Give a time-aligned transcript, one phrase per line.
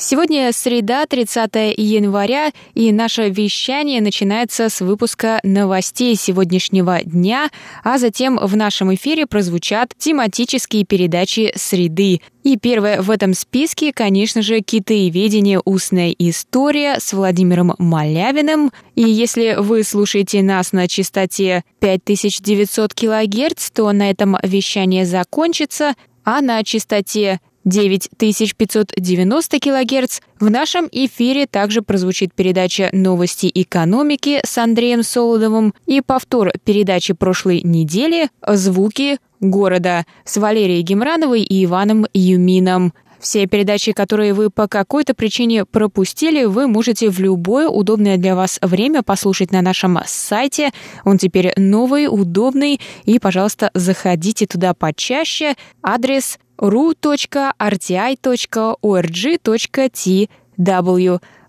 [0.00, 7.50] Сегодня среда, 30 января, и наше вещание начинается с выпуска новостей сегодняшнего дня,
[7.82, 12.20] а затем в нашем эфире прозвучат тематические передачи «Среды».
[12.44, 15.60] И первое в этом списке, конечно же, «Китаеведение.
[15.64, 18.70] Устная история» с Владимиром Малявиным.
[18.94, 26.40] И если вы слушаете нас на частоте 5900 кГц, то на этом вещание закончится, а
[26.40, 30.20] на частоте 9590 кГц.
[30.40, 37.60] В нашем эфире также прозвучит передача «Новости экономики» с Андреем Солодовым и повтор передачи прошлой
[37.62, 42.92] недели «Звуки города» с Валерией Гемрановой и Иваном Юмином.
[43.20, 48.58] Все передачи, которые вы по какой-то причине пропустили, вы можете в любое удобное для вас
[48.62, 50.70] время послушать на нашем сайте.
[51.04, 55.56] Он теперь новый, удобный, и, пожалуйста, заходите туда почаще.
[55.82, 57.48] Адрес ru.rti.org.tw.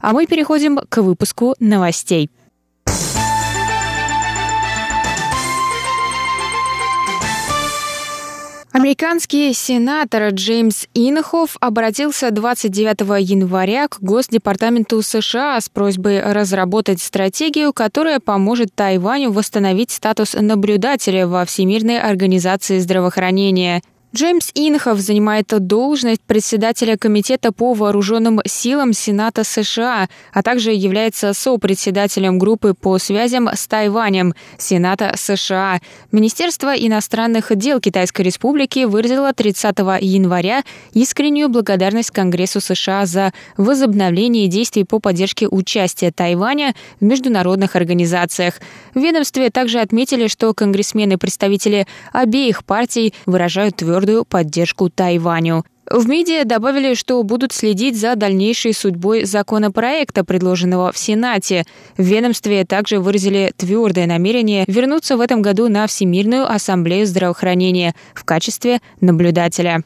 [0.01, 2.29] А мы переходим к выпуску новостей.
[8.71, 18.19] Американский сенатор Джеймс Инхоф обратился 29 января к Госдепартаменту США с просьбой разработать стратегию, которая
[18.19, 23.81] поможет Тайваню восстановить статус наблюдателя во Всемирной организации здравоохранения–
[24.15, 32.39] Джеймс Инхов занимает должность председателя Комитета по вооруженным силам Сената США, а также является сопредседателем
[32.39, 35.79] группы по связям с Тайванем Сената США.
[36.11, 40.63] Министерство иностранных дел Китайской Республики выразило 30 января
[40.93, 48.55] искреннюю благодарность Конгрессу США за возобновление действий по поддержке участия Тайваня в международных организациях.
[48.95, 55.63] В ведомстве также отметили, что конгрессмены и представители обеих партий выражают твердую твердую поддержку Тайваню.
[55.91, 61.65] В МИДе добавили, что будут следить за дальнейшей судьбой законопроекта, предложенного в Сенате.
[61.97, 68.23] В ведомстве также выразили твердое намерение вернуться в этом году на Всемирную ассамблею здравоохранения в
[68.23, 69.83] качестве наблюдателя.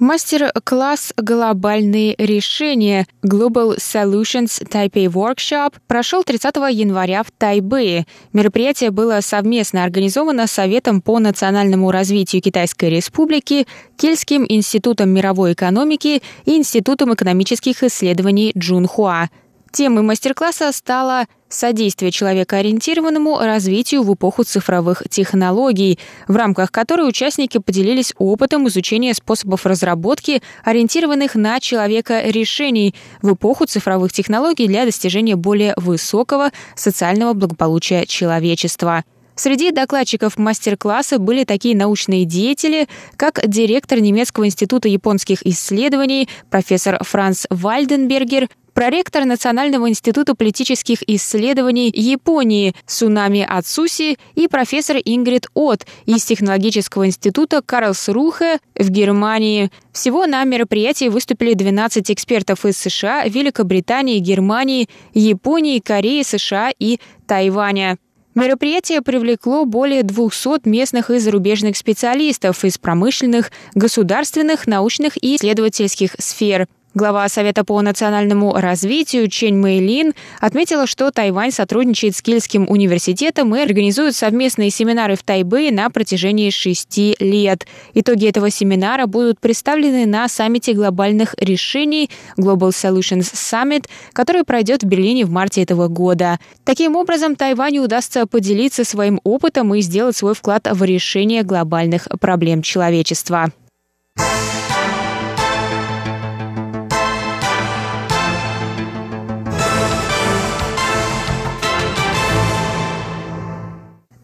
[0.00, 8.06] Мастер-класс «Глобальные решения» Global Solutions Taipei Workshop прошел 30 января в Тайбэе.
[8.32, 13.66] Мероприятие было совместно организовано Советом по национальному развитию Китайской Республики,
[13.98, 19.28] Кельтским институтом мировой экономики и Институтом экономических исследований Джунхуа.
[19.72, 28.12] Темой мастер-класса стала содействие человекоориентированному развитию в эпоху цифровых технологий, в рамках которой участники поделились
[28.18, 35.74] опытом изучения способов разработки, ориентированных на человека решений в эпоху цифровых технологий для достижения более
[35.76, 39.04] высокого социального благополучия человечества.
[39.40, 47.46] Среди докладчиков мастер-класса были такие научные деятели, как директор Немецкого института японских исследований профессор Франц
[47.48, 57.06] Вальденбергер, проректор Национального института политических исследований Японии Сунами Ацуси и профессор Ингрид От из Технологического
[57.06, 59.70] института Карлсрухе в Германии.
[59.90, 67.96] Всего на мероприятии выступили 12 экспертов из США, Великобритании, Германии, Японии, Кореи, США и Тайваня.
[68.34, 76.68] Мероприятие привлекло более 200 местных и зарубежных специалистов из промышленных, государственных, научных и исследовательских сфер–
[76.92, 83.60] Глава Совета по национальному развитию Чен Мэйлин отметила, что Тайвань сотрудничает с Кильским университетом и
[83.60, 87.64] организует совместные семинары в Тайбэе на протяжении шести лет.
[87.94, 94.86] Итоги этого семинара будут представлены на саммите глобальных решений Global Solutions Summit, который пройдет в
[94.86, 96.40] Берлине в марте этого года.
[96.64, 102.62] Таким образом, Тайваню удастся поделиться своим опытом и сделать свой вклад в решение глобальных проблем
[102.62, 103.52] человечества.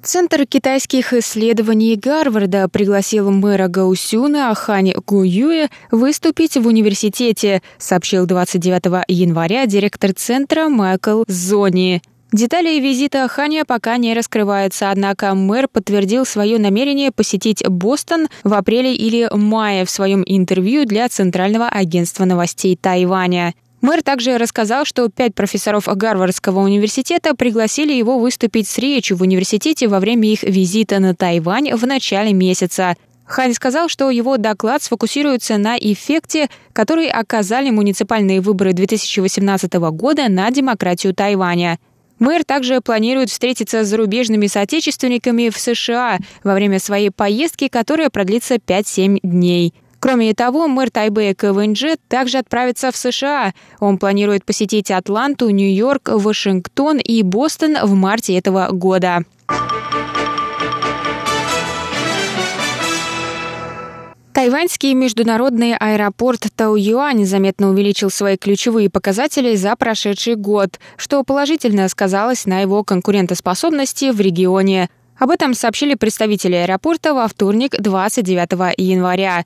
[0.07, 9.67] Центр китайских исследований Гарварда пригласил мэра Гаусюна Ахань Гуюэ выступить в университете, сообщил 29 января
[9.67, 12.03] директор центра Майкл Зони.
[12.33, 18.95] Детали визита Ханя пока не раскрываются, однако мэр подтвердил свое намерение посетить Бостон в апреле
[18.95, 23.55] или мае в своем интервью для Центрального агентства новостей Тайваня.
[23.83, 29.87] Мэр также рассказал, что пять профессоров Гарвардского университета пригласили его выступить с речью в университете
[29.87, 32.95] во время их визита на Тайвань в начале месяца.
[33.27, 40.51] Хань сказал, что его доклад сфокусируется на эффекте, который оказали муниципальные выборы 2018 года на
[40.51, 41.79] демократию Тайваня.
[42.19, 48.55] Мэр также планирует встретиться с зарубежными соотечественниками в США во время своей поездки, которая продлится
[48.55, 49.75] 5-7 дней.
[50.07, 53.55] Кроме того, мэр Тайбэя КВНЖ также отправится в США.
[53.81, 59.25] Он планирует посетить Атланту, Нью-Йорк, Вашингтон и Бостон в марте этого года.
[64.33, 72.47] Тайваньский международный аэропорт Тау-Юань заметно увеличил свои ключевые показатели за прошедший год, что положительно сказалось
[72.47, 74.89] на его конкурентоспособности в регионе.
[75.19, 79.45] Об этом сообщили представители аэропорта во вторник, 29 января.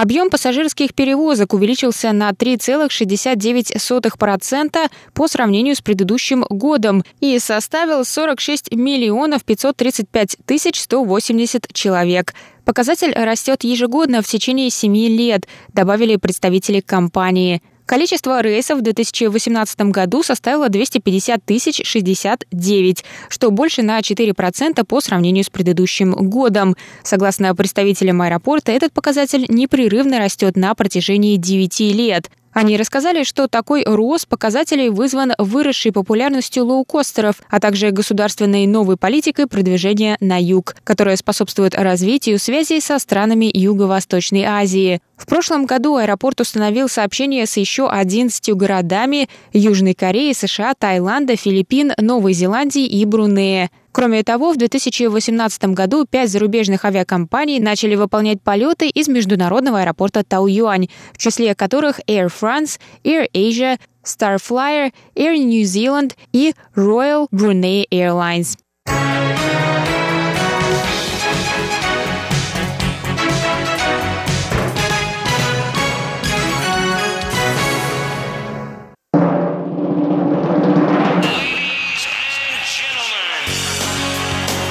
[0.00, 9.44] Объем пассажирских перевозок увеличился на 3,69% по сравнению с предыдущим годом и составил 46 миллионов
[9.44, 12.32] 535 тысяч 180 человек.
[12.64, 17.60] Показатель растет ежегодно в течение семи лет, добавили представители компании.
[17.88, 25.42] Количество рейсов в 2018 году составило 250 тысяч 69, что больше на 4% по сравнению
[25.42, 26.76] с предыдущим годом.
[27.02, 32.30] Согласно представителям аэропорта, этот показатель непрерывно растет на протяжении 9 лет.
[32.52, 39.46] Они рассказали, что такой рост показателей вызван выросшей популярностью лоукостеров, а также государственной новой политикой
[39.46, 45.00] продвижения на юг, которая способствует развитию связей со странами Юго-Восточной Азии.
[45.16, 51.92] В прошлом году аэропорт установил сообщение с еще 11 городами Южной Кореи, США, Таиланда, Филиппин,
[51.98, 53.70] Новой Зеландии и Брунея.
[53.98, 60.86] Кроме того, в 2018 году пять зарубежных авиакомпаний начали выполнять полеты из международного аэропорта Тау-Юань,
[61.12, 68.56] в числе которых Air France, Air Asia, Starflyer, Air New Zealand и Royal Brunei Airlines.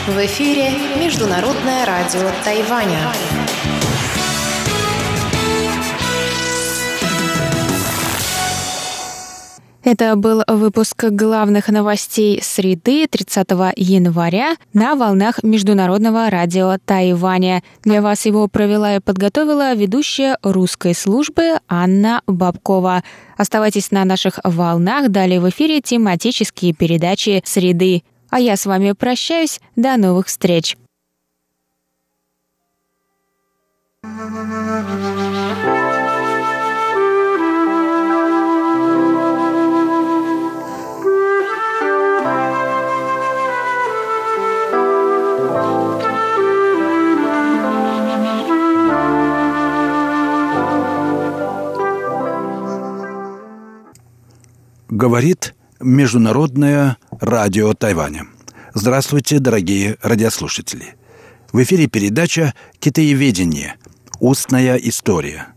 [0.07, 0.69] В эфире
[1.04, 3.12] Международное радио Тайваня.
[9.83, 17.62] Это был выпуск главных новостей среды 30 января на волнах Международного радио Тайваня.
[17.83, 23.04] Для вас его провела и подготовила ведущая русской службы Анна Бабкова.
[23.36, 28.04] Оставайтесь на наших волнах, далее в эфире тематические передачи среды.
[28.29, 29.59] А я с вами прощаюсь.
[29.75, 30.75] До новых встреч.
[54.89, 58.25] Говорит Международное радио Тайваня.
[58.74, 60.95] Здравствуйте, дорогие радиослушатели.
[61.51, 63.75] В эфире передача «Китаеведение.
[64.19, 65.50] Устная история».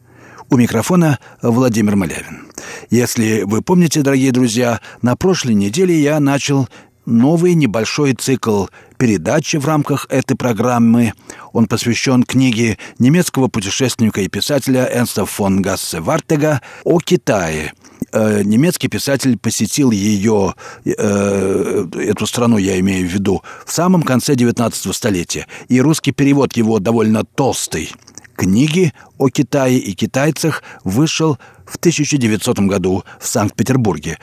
[0.51, 2.51] У микрофона Владимир Малявин.
[2.91, 6.69] Если вы помните, дорогие друзья, на прошлой неделе я начал
[7.07, 8.67] новый небольшой цикл
[8.99, 11.15] передачи в рамках этой программы.
[11.53, 17.73] Он посвящен книге немецкого путешественника и писателя Энста фон Гассе Вартега о Китае–
[18.13, 24.35] э, немецкий писатель посетил ее, э, эту страну я имею в виду, в самом конце
[24.35, 25.47] 19 столетия.
[25.69, 27.93] И русский перевод его довольно толстый.
[28.37, 34.19] Книги о Китае и китайцах вышел в 1900 году в Санкт-Петербурге.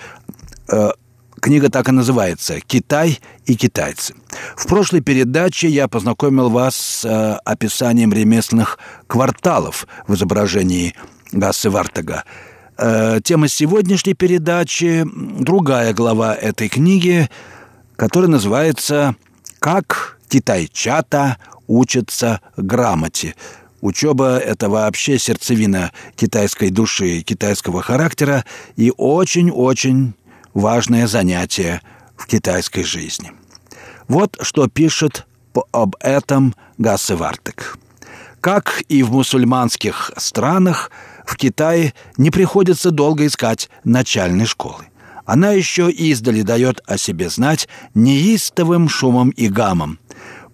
[0.69, 0.91] Э,
[1.39, 4.15] Книга так и называется «Китай и китайцы».
[4.55, 10.95] В прошлой передаче я познакомил вас с э, описанием ремесленных кварталов в изображении
[11.31, 12.23] Гассы Вартага.
[12.77, 15.03] Э, тема сегодняшней передачи–
[15.39, 17.27] другая глава этой книги,
[17.95, 19.15] которая называется
[19.59, 23.35] «Как китайчата учатся грамоте».
[23.81, 30.13] Учеба– это вообще сердцевина китайской души, китайского характера и очень-очень
[30.53, 31.81] важное занятие
[32.15, 33.31] в китайской жизни.
[34.07, 35.25] Вот что пишет
[35.71, 37.17] об этом Гассе.
[38.39, 40.91] Как и в мусульманских странах–
[41.27, 44.85] в Китае не приходится долго искать начальной школы.
[45.25, 49.99] Она еще издали дает о себе знать неистовым шумом и гамом.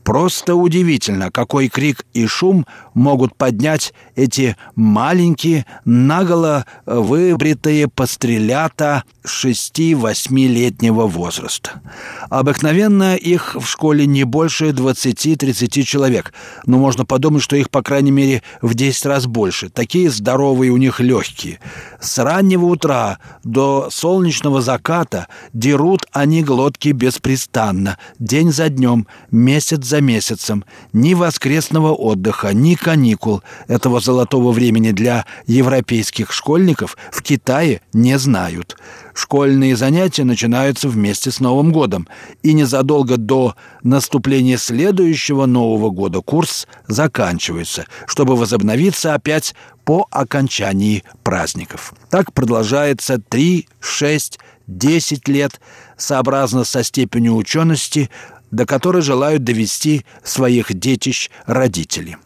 [0.03, 11.81] Просто удивительно, какой крик и шум могут поднять эти маленькие, наголо выбритые пострелята шести-восьмилетнего возраста.
[12.29, 16.33] Обыкновенно их в школе не больше 20-30 человек,
[16.65, 19.69] но можно подумать, что их, по крайней мере, в 10 раз больше.
[19.69, 21.59] Такие здоровые у них легкие.
[22.00, 30.01] С раннего утра до солнечного заката дерут они глотки беспрестанно, день за днем, месяц за
[30.01, 30.65] месяцем.
[30.91, 38.78] Ни воскресного отдыха, ни каникул этого золотого времени для европейских школьников в Китае не знают.
[39.16, 42.08] Школьные занятия начинаются вместе с Новым годом,
[42.44, 51.94] и незадолго до наступления следующего Нового года курс заканчивается, чтобы возобновиться опять по окончании праздников.
[52.10, 55.62] Так продолжается 3, 6, 10 лет,
[55.96, 58.10] сообразно со степенью учености,
[58.52, 62.18] до которой желают довести своих детищ родители.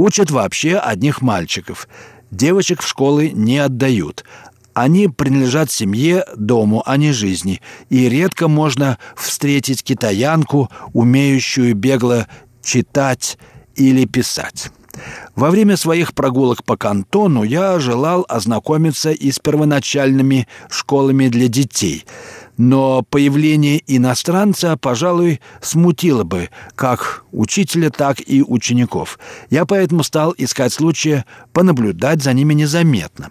[0.00, 1.86] Учат вообще одних мальчиков.
[2.30, 4.24] Девочек в школы не отдают.
[4.72, 7.60] Они принадлежат семье, дому, а не жизни.
[7.90, 12.28] И редко можно встретить китаянку, умеющую бегло
[12.62, 13.36] читать
[13.76, 14.70] или писать.
[15.36, 22.06] Во время своих прогулок по кантону я желал ознакомиться и с первоначальными школами для детей–
[22.56, 29.18] но появление иностранца, пожалуй, смутило бы как учителя, так и учеников.
[29.48, 33.30] Я поэтому стал искать случая понаблюдать за ними незаметно.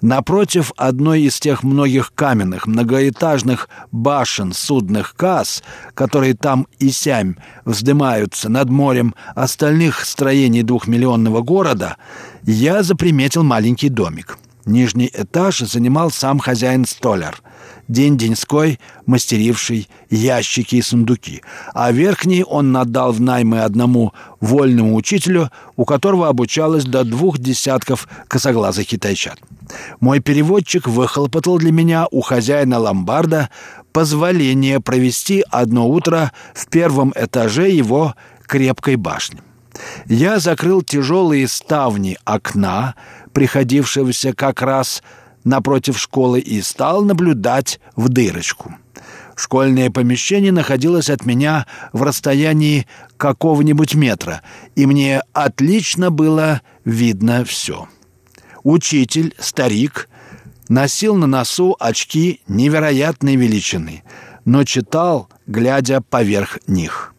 [0.00, 5.62] Напротив одной из тех многих каменных многоэтажных башен судных касс,
[5.94, 11.96] которые там и сям вздымаются над морем остальных строений двухмиллионного города,
[12.42, 14.38] я заприметил маленький домик.
[14.66, 17.36] Нижний этаж занимал сам хозяин-столяр—
[17.88, 25.84] день-деньской, мастеривший ящики и сундуки, а верхний он надал в наймы одному вольному учителю, у
[25.84, 29.38] которого обучалось до двух десятков косоглазых китайчат.
[30.00, 33.50] Мой переводчик выхлопотал для меня у хозяина ломбарда
[33.92, 38.14] позволение провести одно утро в первом этаже его
[38.46, 39.40] крепкой башни.
[40.06, 42.94] Я закрыл тяжелые ставни окна,
[43.32, 45.02] приходившегося как раз
[45.44, 48.74] напротив школы и стал наблюдать в дырочку.
[49.36, 52.86] Школьное помещение находилось от меня в расстоянии
[53.16, 54.42] какого-нибудь метра,
[54.76, 57.88] и мне отлично было видно все.
[58.62, 60.08] Учитель, старик,
[60.68, 64.04] носил на носу очки невероятной величины,
[64.44, 67.12] но читал, глядя поверх них.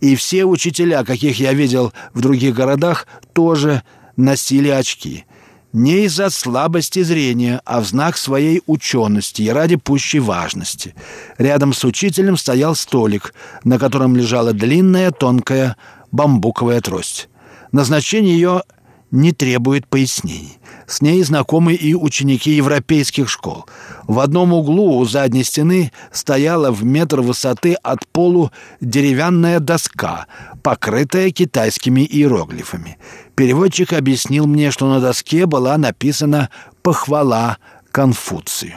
[0.00, 3.84] И все учителя, каких я видел в других городах, тоже
[4.16, 5.24] носили очки
[5.72, 10.94] не из-за слабости зрения, а в знак своей учености и ради пущей важности.
[11.38, 13.34] Рядом с учителем стоял столик,
[13.64, 15.76] на котором лежала длинная тонкая
[16.12, 17.28] бамбуковая трость.
[17.72, 18.62] Назначение ее
[19.10, 20.59] не требует пояснений.
[20.90, 23.64] С ней знакомы и ученики европейских школ.
[24.08, 30.26] В одном углу у задней стены стояла в метр высоты от полу деревянная доска,
[30.64, 32.98] покрытая китайскими иероглифами.
[33.36, 36.50] Переводчик объяснил мне, что на доске была написана
[36.82, 37.58] «Похвала
[37.92, 38.74] Конфуцию».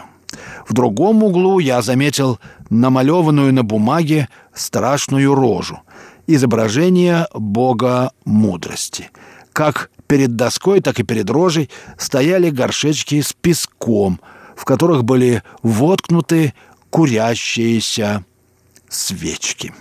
[0.67, 2.39] В другом углу я заметил
[2.69, 5.79] намалеванную на бумаге страшную рожу,
[6.27, 9.09] изображение бога мудрости.
[9.51, 14.21] Как перед доской, так и перед рожей стояли горшечки с песком,
[14.55, 16.53] в которых были воткнуты
[16.91, 18.23] курящиеся
[18.89, 19.73] свечки.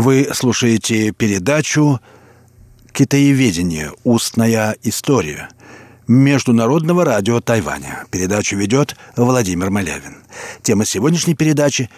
[0.00, 1.98] Вы слушаете передачу
[2.92, 3.90] «Китаеведение.
[4.04, 5.48] Устная история»
[6.06, 8.04] Международного радио Тайваня.
[8.12, 10.22] Передачу ведет Владимир Малявин.
[10.62, 11.90] Тема сегодняшней передачи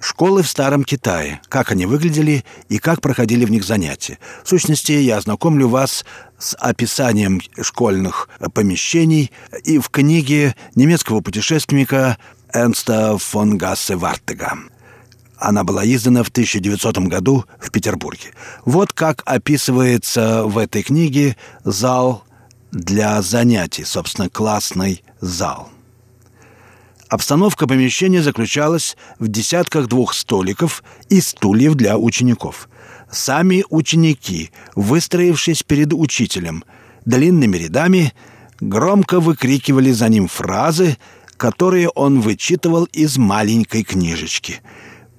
[0.00, 1.40] Школы в Старом Китае.
[1.48, 4.18] Как они выглядели и как проходили в них занятия.
[4.44, 6.04] В сущности, я ознакомлю вас
[6.36, 9.32] с описанием школьных помещений
[9.64, 12.18] и в книге немецкого путешественника
[12.52, 14.58] Энста фон Гассе Вартега.
[15.38, 18.32] Она была издана в 1900 году в Петербурге.
[18.64, 22.24] Вот как описывается в этой книге зал
[22.72, 25.70] для занятий, собственно, классный зал.
[27.08, 32.68] Обстановка помещения заключалась в десятках двух столиков и стульев для учеников.
[33.10, 36.64] Сами ученики, выстроившись перед учителем,
[37.04, 38.12] длинными рядами,
[38.58, 40.96] громко выкрикивали за ним фразы,
[41.36, 44.60] которые он вычитывал из маленькой книжечки.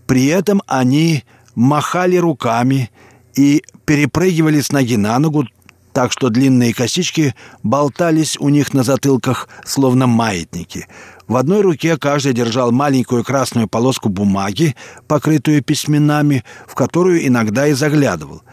[0.07, 1.23] При этом они
[1.53, 2.89] махали руками
[3.35, 5.45] и перепрыгивали с ноги на ногу,
[5.93, 10.87] так что длинные косички болтались у них на затылках, словно маятники.
[11.27, 14.75] В одной руке каждый держал маленькую красную полоску бумаги,
[15.07, 18.43] покрытую письменами, в которую иногда и заглядывал.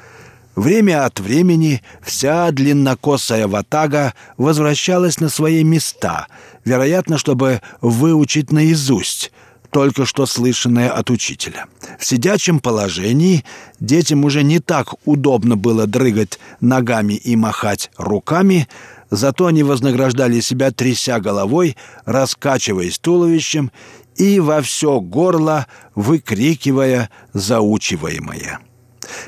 [0.56, 6.26] Время от времени вся длиннокосая ватага возвращалась на свои места,
[6.64, 9.32] вероятно, чтобы выучить наизусть
[9.74, 11.66] только что слышанное от учителя.
[11.98, 13.44] В сидячем положении
[13.80, 18.68] детям уже не так удобно было дрыгать ногами и махать руками,
[19.10, 23.72] зато они вознаграждали себя, тряся головой, раскачиваясь туловищем
[24.14, 25.66] и во все горло
[25.96, 28.60] выкрикивая заучиваемое.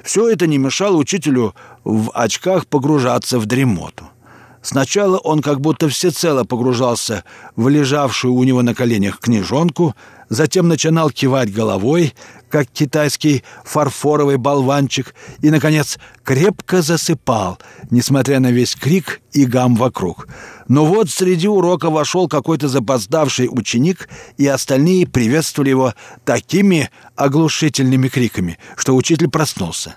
[0.04, 4.10] Все это не мешало учителю в очках погружаться в дремоту.
[4.62, 7.24] Сначала он как будто всецело погружался
[7.54, 9.94] в лежавшую у него на коленях книжонку,
[10.28, 12.14] затем начинал кивать головой,
[12.48, 17.58] как китайский фарфоровый болванчик, и, наконец, крепко засыпал,
[17.90, 20.28] несмотря на весь крик и гам вокруг.
[20.68, 28.58] Но вот среди урока вошел какой-то запоздавший ученик, и остальные приветствовали его такими оглушительными криками,
[28.76, 29.96] что учитель проснулся.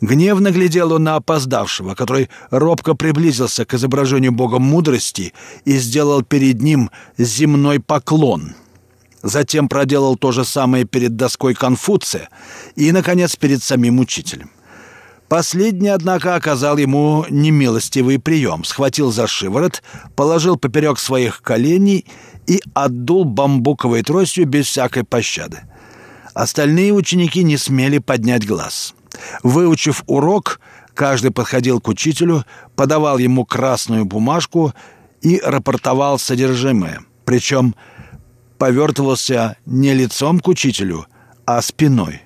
[0.00, 5.32] Гневно глядел он на опоздавшего, который робко приблизился к изображению бога мудрости
[5.64, 8.54] и сделал перед ним земной поклон.
[9.24, 12.28] Затем проделал то же самое перед доской Конфуция
[12.76, 14.50] и, наконец, перед самим учителем.
[15.28, 19.82] Последний, однако, оказал ему немилостивый прием, схватил за шиворот,
[20.14, 22.06] положил поперек своих коленей
[22.46, 25.62] и отдул бамбуковой тростью без всякой пощады.
[26.34, 28.94] Остальные ученики не смели поднять глаз—
[29.42, 30.60] Выучив урок,
[30.94, 32.44] каждый подходил к учителю,
[32.76, 34.72] подавал ему красную бумажку
[35.22, 37.00] и рапортовал содержимое.
[37.24, 37.74] Причем
[38.58, 41.06] повертывался не лицом к учителю,
[41.46, 42.22] а спиной.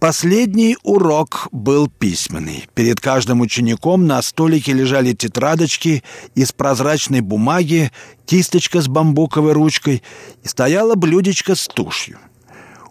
[0.00, 2.66] Последний урок был письменный.
[2.74, 6.02] Перед каждым учеником на столике лежали тетрадочки
[6.34, 7.92] из прозрачной бумаги,
[8.24, 10.02] кисточка с бамбуковой ручкой
[10.42, 12.18] и стояло блюдечко с тушью.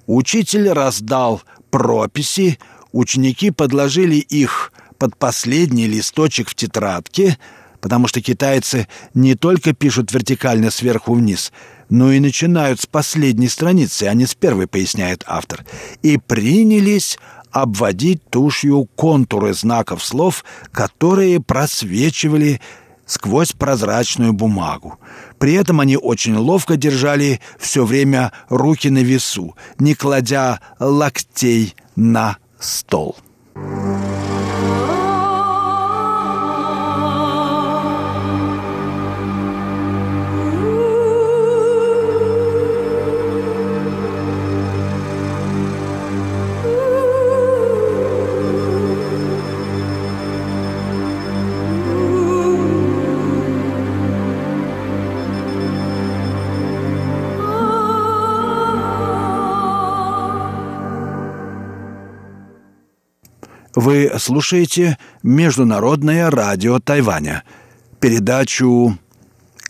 [0.05, 2.59] Учитель раздал прописи,
[2.91, 7.39] ученики подложили их под последний листочек в тетрадке,
[7.81, 11.51] потому что китайцы не только пишут вертикально сверху вниз,
[11.89, 15.65] но и начинают с последней страницы, а не с первой, поясняет автор,
[16.01, 17.17] и принялись
[17.51, 22.61] обводить тушью контуры знаков слов, которые просвечивали
[23.05, 24.99] сквозь прозрачную бумагу.
[25.39, 32.37] При этом они очень ловко держали все время руки на весу, не кладя локтей на
[32.59, 33.17] стол.
[63.81, 67.45] Вы слушаете Международное радио Тайваня,
[68.01, 68.97] передачу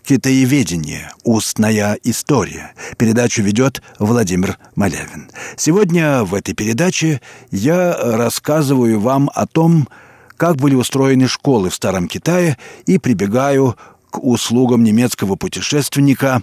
[0.02, 1.12] «Китаеведение.
[1.22, 2.72] Устная история».
[2.98, 5.30] Передачу ведет Владимир Малявин.
[5.56, 7.20] Сегодня в этой передаче
[7.52, 9.88] я рассказываю вам о том,
[10.36, 13.76] как были устроены школы в Старом Китае и прибегаю
[14.10, 16.42] к услугам немецкого путешественника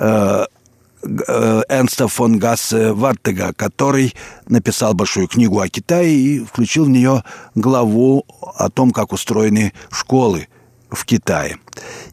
[0.00, 0.46] э,
[1.04, 4.14] Энста фон Гассе Вартега, который
[4.48, 10.48] написал большую книгу о Китае и включил в нее главу о том, как устроены школы
[10.90, 11.58] в Китае.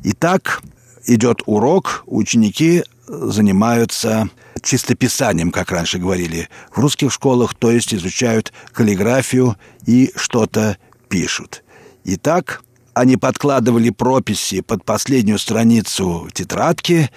[0.04, 0.62] Итак,
[1.06, 4.30] идет урок, ученики занимаются
[4.62, 10.78] чистописанием, как раньше говорили в русских школах, то есть изучают каллиграфию и что-то
[11.10, 11.64] пишут.
[12.04, 12.62] Итак,
[12.94, 17.10] они подкладывали прописи под последнюю страницу тетрадки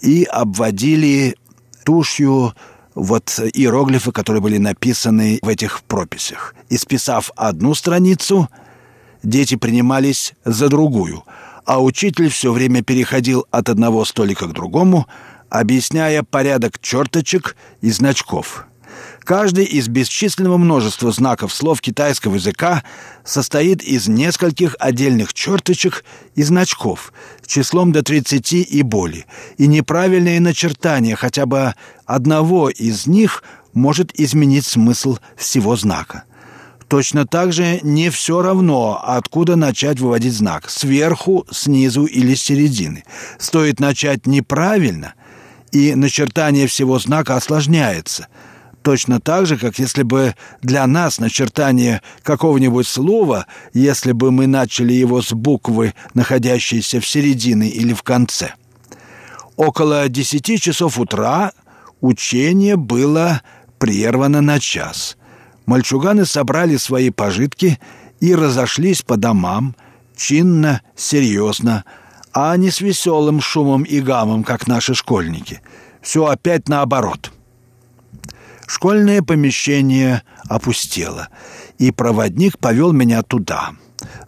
[0.00, 1.36] и обводили
[1.84, 2.54] тушью
[2.94, 6.54] вот иероглифы, которые были написаны в этих прописях.
[6.68, 8.48] Исписав одну страницу,
[9.22, 11.24] дети принимались за другую,
[11.64, 15.06] а учитель все время переходил от одного столика к другому,
[15.48, 18.66] объясняя порядок черточек и значков.
[19.30, 22.82] Каждый из бесчисленного множества знаков слов китайского языка
[23.22, 27.12] состоит из нескольких отдельных черточек и значков,
[27.46, 34.66] числом до 30 и более, и неправильное начертание хотя бы одного из них может изменить
[34.66, 36.24] смысл всего знака.
[36.88, 43.04] Точно так же не все равно, откуда начать выводить знак– сверху, снизу или с середины.
[43.38, 45.14] Стоит начать неправильно,
[45.70, 48.26] и начертание всего знака осложняется–
[48.82, 54.92] Точно так же, как если бы для нас начертание какого-нибудь слова, если бы мы начали
[54.92, 58.54] его с буквы, находящейся в середине или в конце.
[59.56, 61.52] Около десяти часов утра
[62.00, 63.42] учение было
[63.78, 65.18] прервано на час.
[65.66, 67.78] Мальчуганы собрали свои пожитки
[68.20, 69.76] и разошлись по домам,
[70.16, 71.84] чинно, серьезно,
[72.32, 75.60] а не с веселым шумом и гамом, как наши школьники.
[76.00, 77.30] Все опять наоборот—
[78.70, 81.26] Школьное помещение опустело,
[81.78, 83.72] и проводник повел меня туда.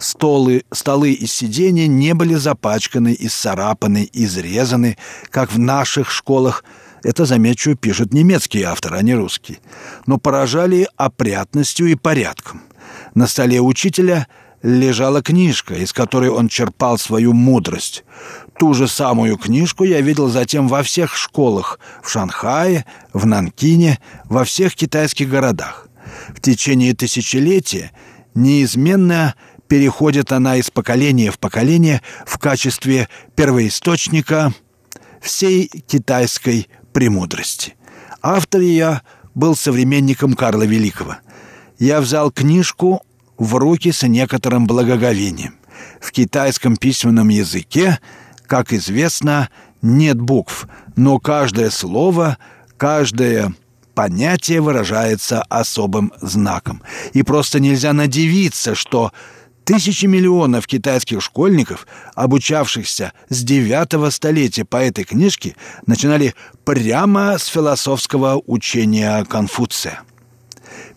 [0.01, 4.99] Столы, столы и сиденья не были запачканы, исцарапаны, изрезаны,
[5.31, 6.65] как в наших школах.
[7.05, 9.61] Это, замечу, пишет немецкий автор, а не русский.
[10.07, 12.63] Но поражали опрятностью и порядком.
[13.15, 14.27] На столе учителя
[14.63, 18.05] лежала книжка, из которой он черпал свою мудрость.
[18.59, 24.45] Ту же самую книжку я видел затем во всех школах в Шанхае, в Нанкине, во
[24.45, 25.89] всех китайских городах.
[26.35, 27.91] В течение тысячелетия
[28.35, 29.35] неизменно
[29.67, 34.53] переходит она из поколения в поколение в качестве первоисточника
[35.21, 37.75] всей китайской премудрости.
[38.21, 39.01] Автор ее
[39.35, 41.17] был современником Карла Великого.
[41.79, 43.03] Я взял книжку
[43.39, 45.55] в руки с некоторым благоговением.
[46.01, 47.99] В китайском письменном языке–
[48.53, 49.49] как известно,
[49.81, 52.37] нет букв, но каждое слово,
[52.77, 53.55] каждое
[53.95, 56.83] понятие выражается особым знаком.
[57.15, 59.11] И просто нельзя надевиться, что
[59.65, 66.35] тысячи миллионов китайских школьников, обучавшихся с девятого столетия по этой книжке, начинали
[66.67, 70.03] прямо с философского учения Конфуция.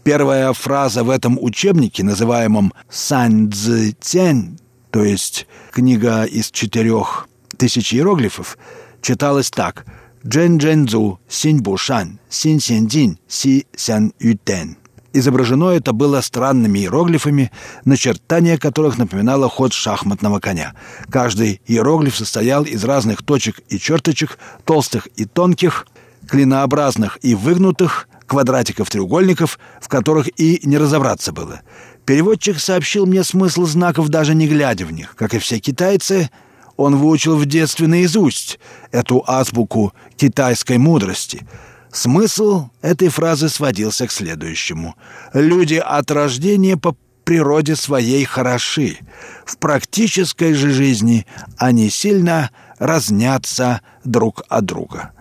[0.06, 4.60] Первая фраза в этом учебнике, называемом «Сань Цзи Тянь»,
[4.92, 8.60] то есть книга из четырех тысяч иероглифов
[9.02, 9.84] читалось так
[10.24, 14.78] «Джен Джензу, Синь Бушан, Синь Син Дин, Си Сян Ютен».
[15.12, 17.52] Изображено это было странными иероглифами,
[17.84, 20.76] начертание которых напоминало ход шахматного коня.
[21.10, 25.88] Каждый иероглиф состоял из разных точек и черточек, толстых и тонких,
[26.28, 31.62] клинообразных и выгнутых, квадратиков, треугольников, в которых и не разобраться было.
[32.06, 35.16] Переводчик сообщил мне смысл знаков, даже не глядя в них.
[35.16, 36.30] Как и все китайцы,
[36.78, 38.60] он выучил в детстве наизусть
[38.92, 41.48] эту азбуку китайской мудрости.
[41.92, 44.96] Смысл этой фразы сводился к следующему.
[45.34, 48.98] «Люди от рождения по природе своей хороши.
[49.46, 51.26] В практической же жизни
[51.58, 55.15] они сильно разнятся друг от друга».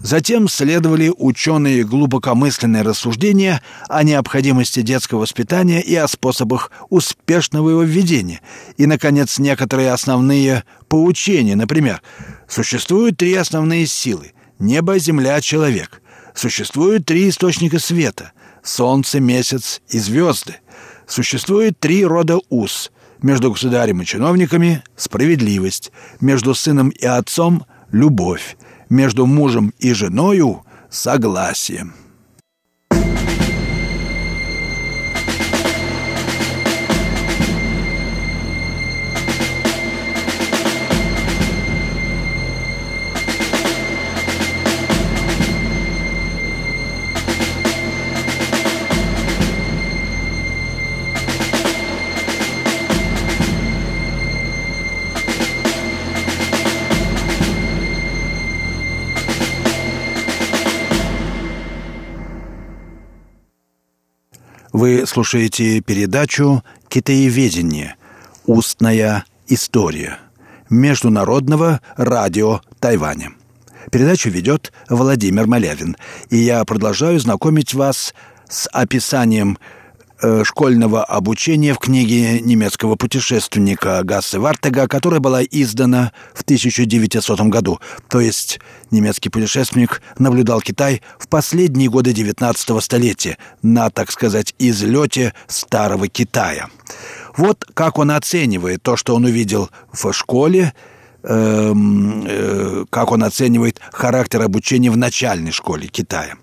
[0.00, 8.40] Затем следовали ученые глубокомысленные рассуждения о необходимости детского воспитания и о способах успешного его введения.
[8.76, 11.56] И, наконец, некоторые основные поучения.
[11.56, 12.02] Например,
[12.48, 16.02] существуют три основные силы– небо, земля, человек.
[16.34, 20.56] Существуют три источника света– солнце, месяц и звезды.
[21.06, 22.90] Существует три рода уз–
[23.22, 28.56] между государем и чиновниками– справедливость, между сыном и отцом– любовь,
[28.94, 32.03] между мужем и женою согласием.
[64.74, 67.94] Вы слушаете передачу «Китаеведение.
[68.44, 70.18] Устная история»
[70.68, 73.34] Международного радио Тайваня.
[73.92, 75.96] Передачу ведет Владимир Малявин,
[76.28, 78.14] и я продолжаю знакомить вас
[78.48, 79.58] с описанием
[80.44, 87.80] школьного обучения в книге немецкого путешественника Гассе Вартега, которая была издана в 1900 году.
[88.08, 88.60] То есть
[88.90, 96.68] немецкий путешественник наблюдал Китай в последние годы XIX столетия на, так сказать, излете Старого Китая.
[97.36, 100.72] Вот как он оценивает то, что он увидел в школе,
[101.24, 106.34] эм, э, как он оценивает характер обучения в начальной школе Китая.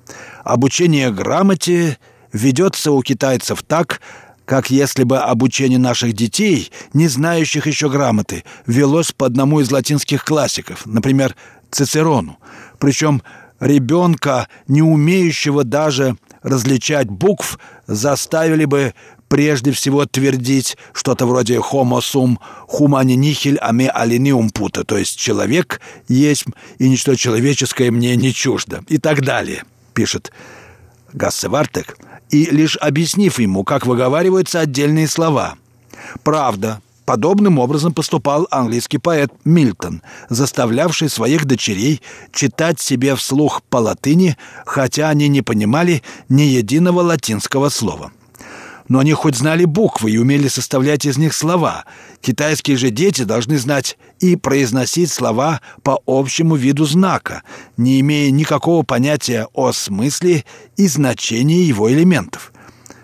[0.44, 1.98] Обучение грамоте
[2.34, 4.02] ведется у китайцев так,
[4.46, 10.26] как если бы обучение наших детей, не знающих еще грамоты, велось по одному из латинских
[10.26, 11.36] классиков, например,
[11.70, 12.38] Цицерону.
[12.80, 13.22] Причем
[13.60, 18.94] ребенка, не умеющего даже различать букв, заставили бы
[19.30, 25.80] прежде всего твердить что-то вроде «homo sum humani nihil ame alinium puta», то есть «человек
[26.10, 26.46] есть,
[26.80, 29.64] и ничто человеческое мне не чуждо», и так далее,
[29.94, 30.34] пишет
[31.14, 31.98] Гассе Вартек,
[32.32, 35.56] и лишь объяснив ему, как выговариваются отдельные слова.
[36.24, 44.38] Правда, Подобным образом поступал английский поэт Мильтон, заставлявший своих дочерей читать себе вслух по латыни,
[44.66, 48.12] хотя они не понимали ни единого латинского слова.
[48.92, 51.86] Но они хоть знали буквы и умели составлять из них слова.
[52.20, 57.44] Китайские же дети должны знать и произносить слова по общему виду знака,
[57.78, 60.44] не имея никакого понятия о смысле
[60.76, 62.52] и значении его элементов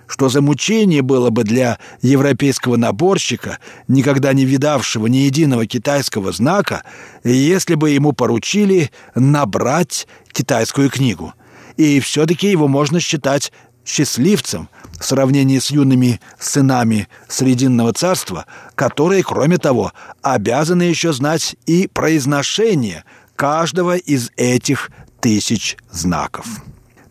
[0.10, 6.84] что за мучение было бы для европейского наборщика, никогда не видавшего ни единого китайского знака,
[7.26, 11.34] если бы ему поручили набрать китайскую книгу.
[11.76, 13.52] И все-таки его можно считать
[13.88, 14.70] счастливцем
[15.00, 18.46] в сравнении с юными сынами Срединного царства,
[18.76, 23.04] которые, кроме того, обязаны еще знать и произношение
[23.36, 26.46] каждого из этих тысяч знаков.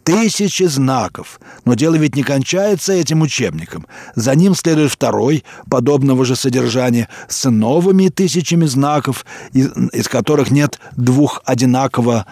[0.05, 1.41] Тысячи знаков.
[1.65, 3.87] Но дело ведь не кончается этим учебником.
[4.15, 10.79] За ним следует второй, подобного же содержания, с новыми тысячами знаков, из, из которых нет
[10.97, 12.27] двух одинаково,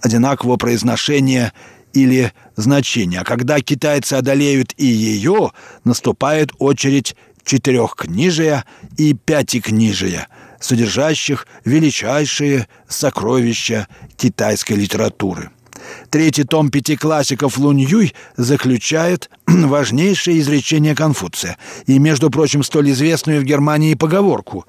[0.00, 1.52] одинакового произношения
[1.92, 3.20] или значения.
[3.20, 5.52] А когда китайцы одолеют и ее,
[5.84, 8.64] наступает очередь четырехкнижия
[8.96, 10.28] и пятикнижия,
[10.60, 15.50] содержащих величайшие сокровища китайской литературы.
[16.10, 23.40] Третий том пяти классиков Лунь Юй заключает важнейшее изречение Конфуция и, между прочим, столь известную
[23.40, 24.66] в Германии поговорку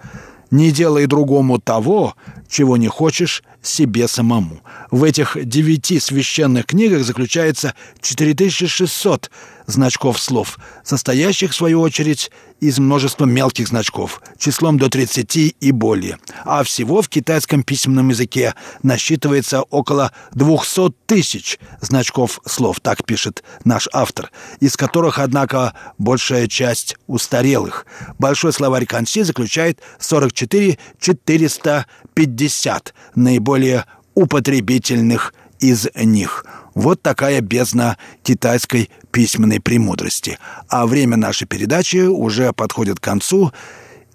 [0.51, 2.15] «Не делай другому того,
[2.49, 4.61] чего не хочешь себе самому».
[4.91, 9.29] В этих девяти священных книгах заключается 4600
[9.69, 16.17] значков слов, состоящих, в свою очередь, из множества мелких значков, числом до 30 и более.
[16.43, 18.53] А всего в китайском письменном языке
[18.83, 26.97] насчитывается около 200 тысяч значков слов, так пишет наш автор, из которых, однако, большая часть
[27.07, 27.85] устарелых.
[28.17, 36.45] Большой словарь Канси заключает 44 450 наиболее употребительных из них–
[36.79, 40.39] вот такая бездна китайской письменной премудрости.
[40.69, 43.51] А время нашей передачи уже подходит к концу.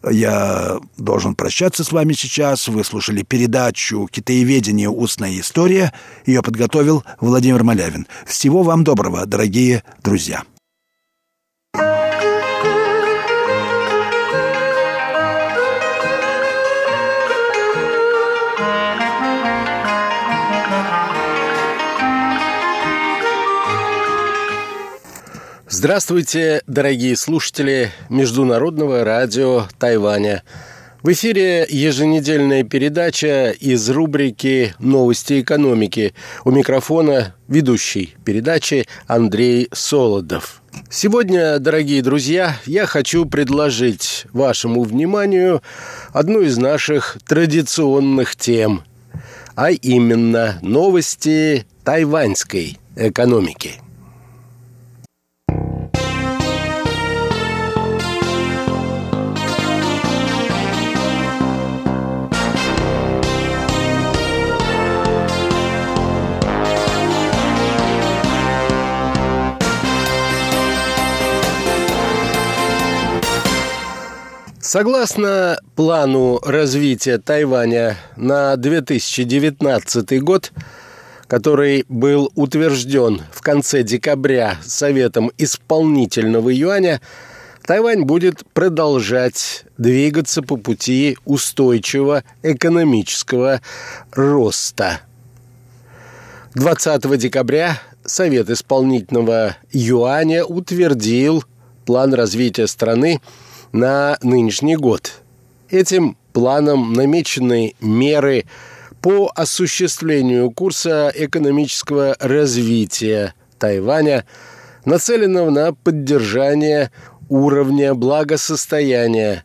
[0.09, 2.69] Я должен прощаться с вами сейчас.
[2.69, 4.89] Вы слушали передачу «Китаеведение.
[4.89, 5.93] Устная история».
[6.27, 8.07] Ее подготовил Владимир Малявин.
[8.27, 10.45] Всего вам доброго, дорогие друзья.
[25.77, 30.45] Здравствуйте, дорогие слушатели Международного радио Тайваня.
[31.03, 36.15] В эфире еженедельная передача из рубрики «Новости экономики».
[36.45, 40.63] У микрофона ведущий передачи Андрей Солодов.
[40.91, 45.61] Сегодня, дорогие друзья, я хочу предложить вашему вниманию
[46.13, 48.85] одну из наших традиционных тем,
[49.57, 53.73] а именно новости тайваньской экономики–
[74.75, 80.51] Согласно плану развития Тайваня на 2019 год,
[81.29, 87.01] который был утвержден в конце декабря Советом исполнительного юаня,
[87.65, 93.61] Тайвань будет продолжать двигаться по пути устойчивого экономического
[94.11, 95.03] роста.
[96.57, 101.45] 20 декабря Совет исполнительного юаня утвердил
[101.87, 103.21] план развития страны–
[103.75, 105.21] на нынешний год.
[105.69, 108.45] Этим планом намечены меры
[109.03, 114.25] по осуществлению курса экономического развития Тайваня,
[114.85, 116.93] нацеленного на поддержание
[117.29, 119.45] уровня благосостояния,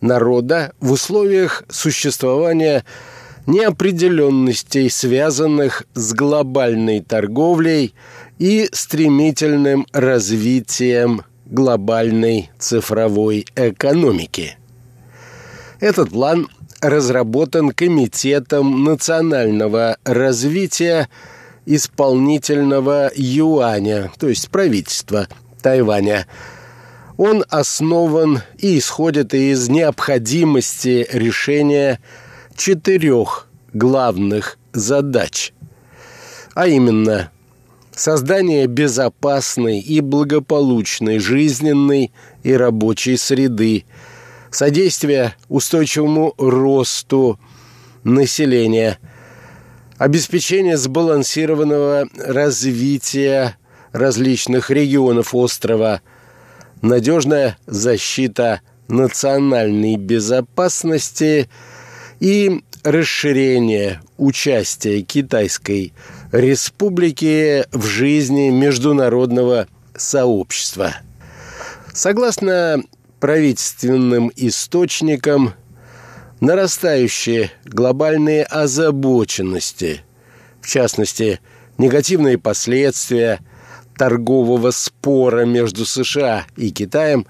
[0.00, 2.84] народа в условиях существования
[3.48, 7.92] неопределенностей, связанных с глобальной торговлей
[8.38, 11.22] и стремительным развитием
[11.54, 14.58] глобальной цифровой экономики.
[15.80, 16.48] Этот план
[16.80, 21.08] разработан Комитетом национального развития
[21.64, 25.28] исполнительного юаня, то есть правительства
[25.62, 26.26] Тайваня.
[27.16, 32.00] Он основан и исходит из необходимости решения
[32.56, 35.52] четырех главных задач,
[36.54, 37.30] а именно
[37.96, 43.84] создание безопасной и благополучной жизненной и рабочей среды,
[44.50, 47.38] содействие устойчивому росту
[48.02, 48.98] населения,
[49.98, 53.56] обеспечение сбалансированного развития
[53.92, 56.02] различных регионов острова,
[56.82, 61.48] надежная защита национальной безопасности
[62.20, 65.94] и расширение участия Китайской
[66.34, 70.96] Республики в жизни международного сообщества.
[71.92, 72.82] Согласно
[73.20, 75.54] правительственным источникам,
[76.40, 80.00] нарастающие глобальные озабоченности,
[80.60, 81.38] в частности,
[81.78, 83.38] негативные последствия
[83.96, 87.28] торгового спора между США и Китаем,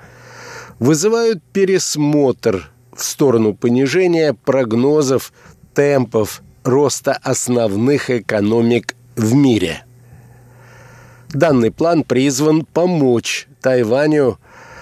[0.79, 5.35] вызывают пересмотр в сторону понижения прогнозов
[5.75, 9.85] темпов роста основных экономик в мире.
[11.33, 14.39] Данный план призван помочь Тайваню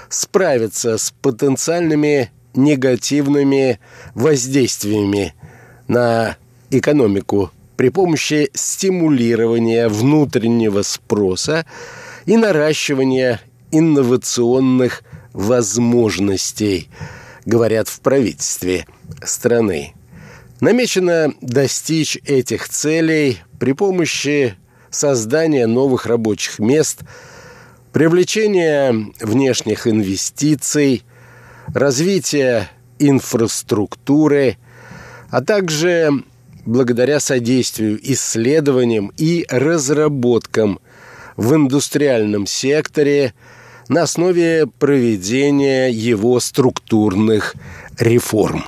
[0.09, 3.81] справиться с потенциальными негативными
[4.15, 5.35] воздействиями
[5.89, 6.37] на
[6.71, 11.67] экономику при помощи стимулирования внутреннего спроса
[12.27, 13.41] и наращивания
[13.71, 16.89] инновационных возможностей,
[17.47, 18.87] говорят в правительстве
[19.25, 19.95] страны.
[20.63, 24.55] Намечено достичь этих целей при помощи
[24.91, 27.01] создания новых рабочих мест,
[27.93, 31.03] привлечения внешних инвестиций,
[31.75, 32.71] развития
[33.01, 34.57] инфраструктуры,
[35.31, 36.11] а также
[36.65, 40.79] благодаря содействию исследованиям и разработкам
[41.37, 43.35] в индустриальном секторе
[43.89, 47.57] на основе проведения его структурных
[47.99, 48.65] реформ.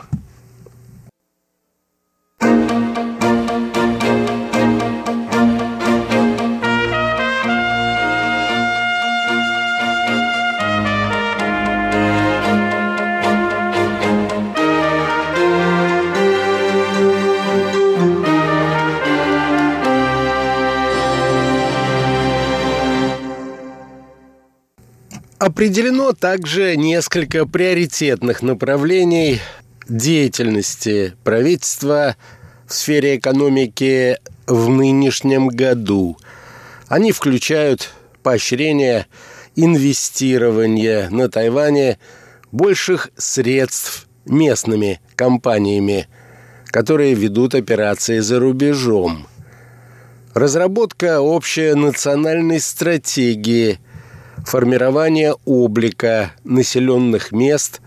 [25.44, 29.42] Определено также несколько приоритетных направлений
[29.86, 32.16] деятельности правительства
[32.66, 36.16] в сфере экономики в нынешнем году.
[36.88, 37.90] Они включают
[38.22, 39.06] поощрение
[39.54, 41.98] инвестирования на Тайване
[42.50, 46.08] больших средств местными компаниями,
[46.68, 49.26] которые ведут операции за рубежом.
[50.32, 53.78] Разработка общей национальной стратегии–
[54.44, 57.80] формирование облика населенных мест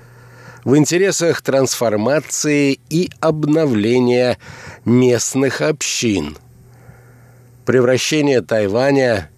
[0.64, 4.38] в интересах трансформации и обновления
[4.86, 6.38] местных общин.
[7.66, 9.30] Превращение Тайваня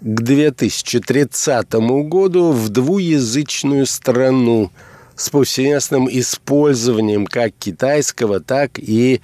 [0.00, 1.72] к 2030
[2.08, 4.70] году в двуязычную страну
[5.14, 9.20] с повсеместным использованием как китайского, так и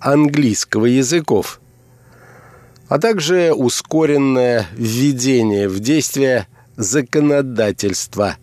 [0.00, 1.60] английского языков,
[2.88, 6.46] а также ускоренное введение в действие–
[6.78, 8.36] законодательства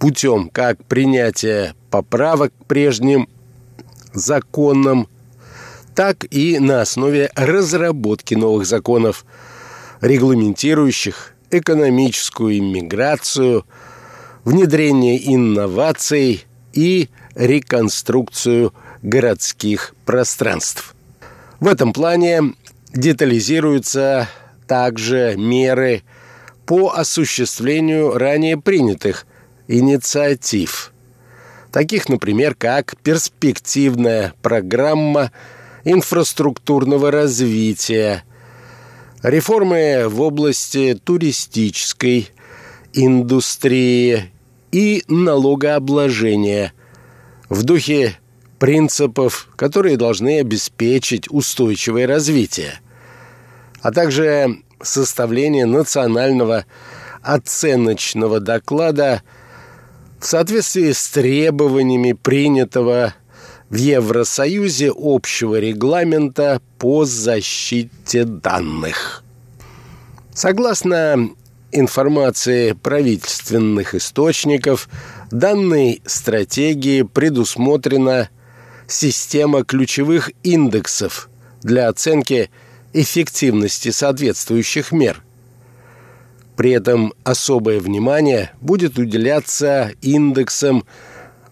[0.00, 3.28] путем как принятия поправок к прежним
[4.14, 5.06] законам,
[5.94, 9.24] так и на основе разработки новых законов,
[10.00, 13.66] регламентирующих экономическую иммиграцию,
[14.44, 18.72] внедрение инноваций и реконструкцию
[19.02, 20.94] городских пространств.
[21.60, 22.54] В этом плане
[22.94, 24.28] детализируются
[24.66, 26.02] также меры
[26.66, 29.26] по осуществлению ранее принятых
[29.68, 30.92] инициатив,
[31.70, 35.32] таких, например, как перспективная программа
[35.84, 38.24] инфраструктурного развития,
[39.22, 42.30] реформы в области туристической
[42.92, 44.30] индустрии
[44.70, 46.72] и налогообложения
[47.48, 48.18] в духе
[48.58, 52.80] принципов, которые должны обеспечить устойчивое развитие,
[53.80, 56.64] а также составление национального
[57.22, 59.22] оценочного доклада
[60.20, 63.14] в соответствии с требованиями принятого
[63.70, 69.22] в Евросоюзе общего регламента по защите данных.
[70.34, 71.30] Согласно
[71.72, 74.88] информации правительственных источников,
[75.30, 78.28] данной стратегии предусмотрена
[78.86, 81.30] система ключевых индексов
[81.62, 82.50] для оценки
[82.92, 85.22] эффективности соответствующих мер.
[86.56, 90.84] При этом особое внимание будет уделяться индексам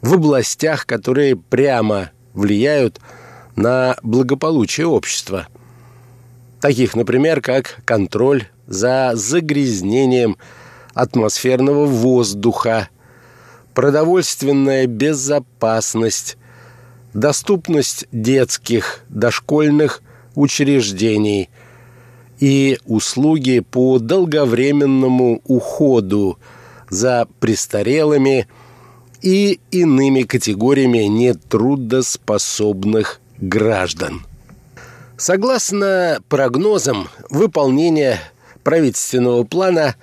[0.00, 3.00] в областях, которые прямо влияют
[3.56, 5.48] на благополучие общества.
[6.60, 10.36] Таких, например, как контроль за загрязнением
[10.94, 12.88] атмосферного воздуха,
[13.74, 16.36] продовольственная безопасность,
[17.14, 20.02] доступность детских, дошкольных
[20.40, 21.50] учреждений
[22.38, 26.38] и услуги по долговременному уходу
[26.88, 28.46] за престарелыми–
[29.22, 34.26] и иными категориями нетрудоспособных граждан.
[35.16, 38.18] Согласно прогнозам, выполнение
[38.62, 39.96] правительственного плана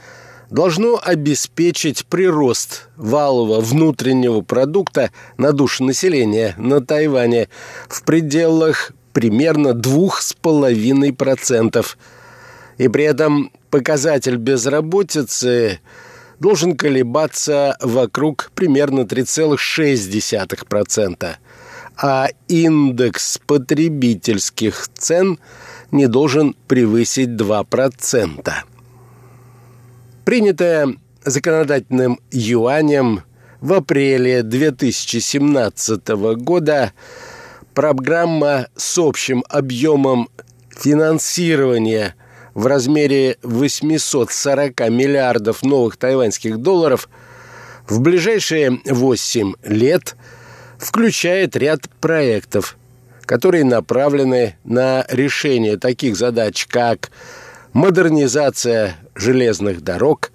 [0.52, 7.50] должно обеспечить прирост валового внутреннего продукта на душу населения на Тайване
[7.90, 11.86] в пределах примерно 2,5%.
[12.78, 15.80] И при этом показатель безработицы–
[16.40, 21.36] должен колебаться вокруг примерно 3,6%,
[21.98, 25.40] а индекс потребительских цен
[25.92, 28.52] не должен превысить 2%.
[30.26, 30.96] Принятая
[31.26, 33.24] законодательным юанем
[33.62, 36.94] в апреле 2017 года
[37.78, 40.30] программа с общим объемом
[40.76, 42.16] финансирования–
[42.56, 47.08] в размере 840 миллиардов новых тайваньских долларов
[47.88, 50.16] в ближайшие 8 лет
[50.80, 52.78] включает ряд проектов,
[53.28, 57.12] которые направлены на решение таких задач, как
[57.74, 60.32] модернизация железных дорог,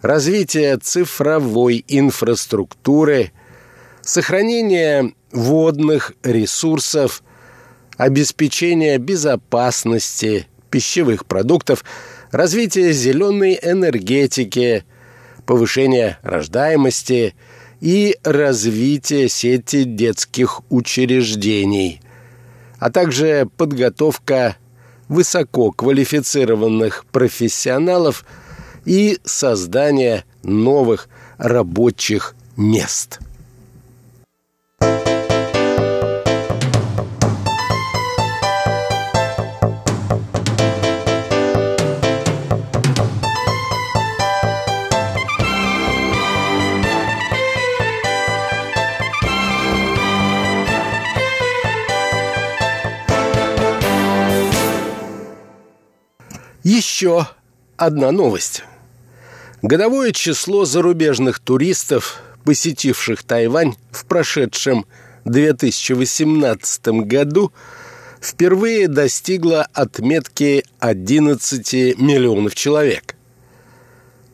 [0.00, 3.32] развитие цифровой инфраструктуры,
[4.00, 7.22] сохранение водных ресурсов,
[7.96, 11.84] обеспечение безопасности– пищевых продуктов,
[12.30, 14.84] развитие зеленой энергетики,
[15.46, 17.34] повышение рождаемости
[17.80, 22.00] и развитие сети детских учреждений,
[22.78, 24.56] а также подготовка
[25.08, 28.24] высококвалифицированных профессионалов
[28.84, 31.08] и создание новых
[31.38, 33.20] рабочих мест.
[56.64, 57.28] Еще
[57.76, 58.64] одна новость.
[59.62, 64.84] Годовое число зарубежных туристов, посетивших Тайвань в прошедшем
[65.24, 67.52] 2018 году,
[68.20, 73.14] впервые достигло отметки 11 миллионов человек.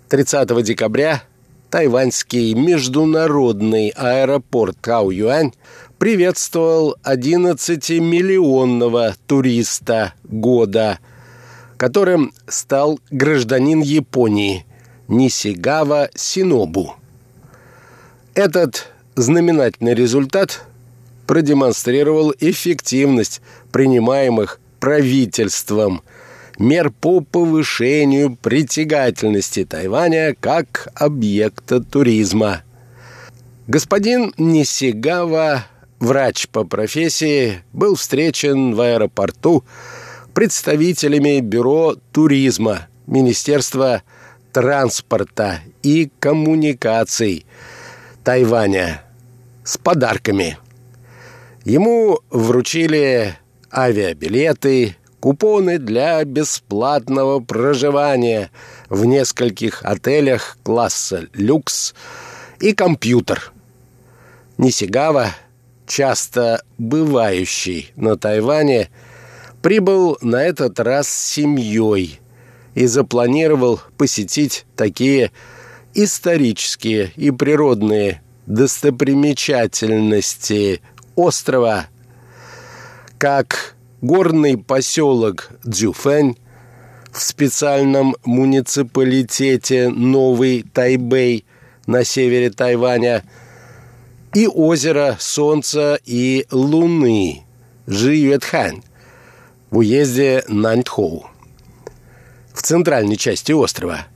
[0.09, 1.25] 30 декабря
[1.69, 5.53] тайваньский международный аэропорт Као-Юань
[5.99, 10.99] приветствовал 11-миллионного туриста года–
[11.77, 14.65] которым стал гражданин Японии
[15.09, 16.95] Нисигава Синобу.
[18.35, 20.65] Этот знаменательный результат
[21.27, 23.41] продемонстрировал эффективность
[23.73, 26.03] принимаемых правительством
[26.59, 32.63] мер по повышению притягательности Тайваня как объекта туризма.
[33.67, 35.65] Господин Нисигава,
[35.99, 39.65] врач по профессии, был встречен в аэропорту
[40.35, 44.03] представителями Бюро туризма, Министерства
[44.53, 47.47] транспорта и коммуникаций
[48.25, 49.03] Тайваня
[49.65, 50.59] с подарками.
[51.65, 53.37] Ему вручили
[53.73, 58.51] авиабилеты, купоны для бесплатного проживания
[58.91, 61.95] в нескольких отелях класса люкс
[62.61, 63.53] и компьютер.
[64.59, 65.31] Нисигава,
[65.87, 68.91] часто бывающий на Тайване,
[69.65, 72.21] прибыл на этот раз с семьей
[72.75, 75.33] и запланировал посетить такие
[75.95, 80.83] исторические и природные достопримечательности
[81.17, 81.87] острова,
[83.17, 86.37] как горный поселок Дзюфэнь
[87.11, 91.47] в специальном муниципалитете Новый Тайбэй
[91.87, 93.25] на севере Тайваня,
[94.35, 97.45] и озеро Солнца и Луны
[97.87, 98.83] Жиюэтхань
[99.71, 101.27] в уезде Наньтхоу
[102.53, 104.07] в центральной части острова,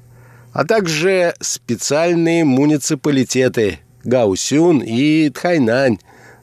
[0.52, 5.98] а также специальные муниципалитеты Гаусюн и Тхайнань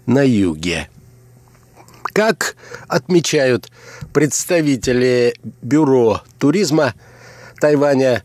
[0.05, 0.89] на юге.
[2.03, 2.55] Как
[2.87, 3.71] отмечают
[4.13, 6.93] представители Бюро туризма
[7.59, 8.23] Тайваня,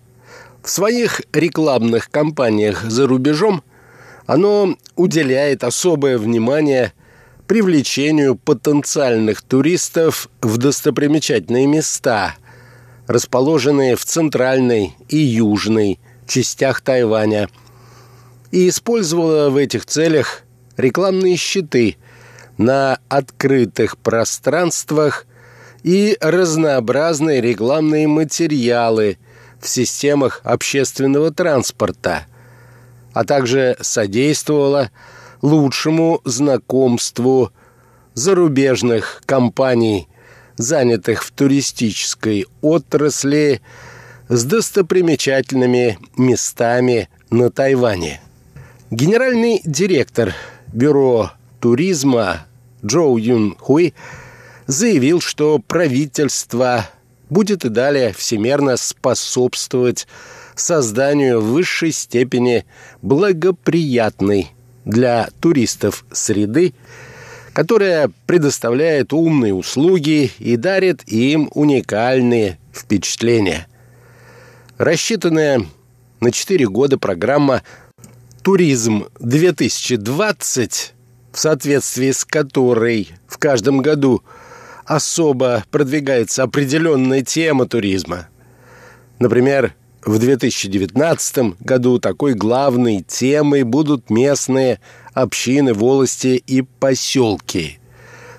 [0.62, 3.62] в своих рекламных кампаниях за рубежом
[4.26, 6.92] оно уделяет особое внимание
[7.50, 12.36] привлечению потенциальных туристов в достопримечательные места,
[13.08, 15.98] расположенные в центральной и южной
[16.28, 17.48] частях Тайваня,
[18.52, 20.42] и использовала в этих целях
[20.76, 21.96] рекламные щиты
[22.56, 25.26] на открытых пространствах
[25.82, 29.18] и разнообразные рекламные материалы
[29.60, 32.26] в системах общественного транспорта,
[33.12, 34.92] а также содействовала
[35.42, 37.52] лучшему знакомству
[38.14, 40.08] зарубежных компаний,
[40.56, 43.60] занятых в туристической отрасли,
[44.28, 48.20] с достопримечательными местами на Тайване.
[48.90, 50.34] Генеральный директор
[50.72, 52.46] Бюро туризма
[52.84, 53.92] Джоу Юн Хуи
[54.66, 56.88] заявил, что правительство
[57.28, 60.06] будет и далее всемерно способствовать
[60.54, 62.64] созданию в высшей степени
[63.02, 64.52] благоприятной
[64.84, 66.74] для туристов среды,
[67.52, 73.66] которая предоставляет умные услуги и дарит им уникальные впечатления.
[74.78, 75.66] Рассчитанная
[76.20, 77.62] на 4 года программа
[78.42, 80.92] «Туризм 2020»,
[81.32, 84.22] в соответствии с которой в каждом году
[84.84, 88.28] особо продвигается определенная тема туризма.
[89.18, 89.74] Например,
[90.04, 94.80] в 2019 году такой главной темой будут местные
[95.12, 97.78] общины, волости и поселки.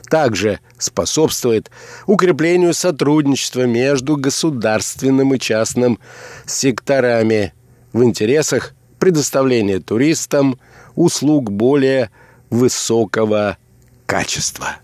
[0.10, 1.72] Также способствует
[2.06, 6.00] укреплению сотрудничества между государственным и частным
[6.46, 7.54] секторами
[7.94, 10.60] в интересах предоставления туристам
[10.96, 12.10] услуг более
[12.50, 13.58] высокого
[14.06, 14.78] качества.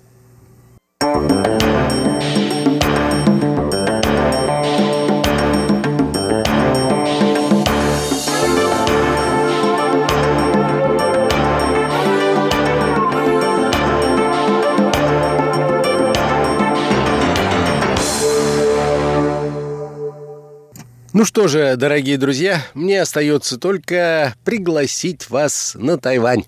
[21.18, 26.46] Ну что же, дорогие друзья, мне остается только пригласить вас на Тайвань.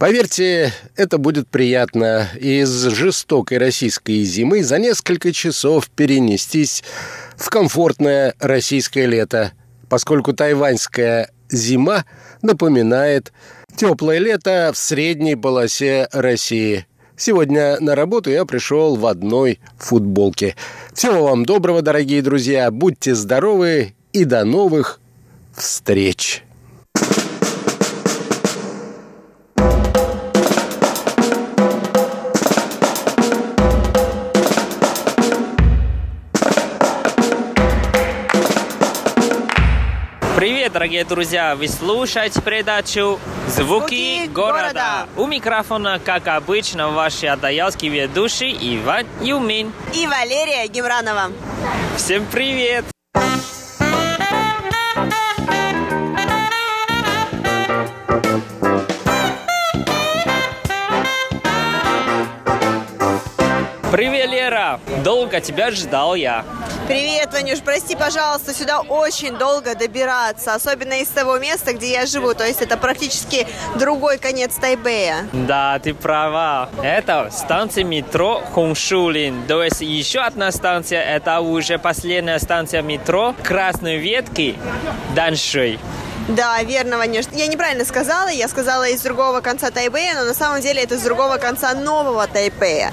[0.00, 6.82] Поверьте, это будет приятно из жестокой российской зимы за несколько часов перенестись
[7.36, 9.52] в комфортное российское лето,
[9.88, 12.06] поскольку тайваньская зима
[12.42, 13.32] напоминает
[13.76, 20.54] теплое лето в средней полосе России– Сегодня на работу я пришел в одной футболке.
[20.92, 22.70] Всего вам доброго, дорогие друзья.
[22.70, 25.00] Будьте здоровы и до новых
[25.54, 26.45] встреч.
[40.66, 41.54] Привет, дорогие друзья!
[41.54, 44.62] Вы слушаете передачу «Звуки, Звуки города».
[44.62, 45.06] города».
[45.16, 49.72] У микрофона, как обычно, ваши адаялские ведущие Иван Юмин.
[49.94, 51.30] И Валерия Гемранова.
[51.96, 52.84] Всем привет!
[63.92, 64.80] Привет, Лера!
[65.04, 66.44] Долго тебя ждал я.
[66.86, 72.32] Привет, Ванюш, прости, пожалуйста, сюда очень долго добираться, особенно из того места, где я живу,
[72.32, 75.26] то есть это практически другой конец Тайбэя.
[75.32, 76.68] Да, ты права.
[76.84, 79.48] Это станция метро Хуншулин.
[79.48, 84.56] То есть еще одна станция, это уже последняя станция метро Красной Ветки
[85.16, 85.80] Даншуй.
[86.28, 87.24] Да, верно, Ванюш.
[87.32, 91.02] Я неправильно сказала, я сказала из другого конца Тайбэя, но на самом деле это с
[91.02, 92.92] другого конца нового Тайбэя.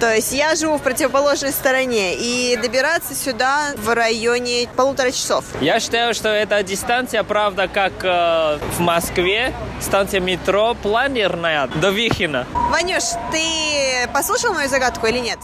[0.00, 5.44] То есть я живу в противоположной стороне, и добираться сюда в районе полутора часов.
[5.60, 12.46] Я считаю, что эта дистанция, правда, как э, в Москве, станция метро планерная до Вихина.
[12.52, 15.38] Ванюш, ты послушал мою загадку или нет?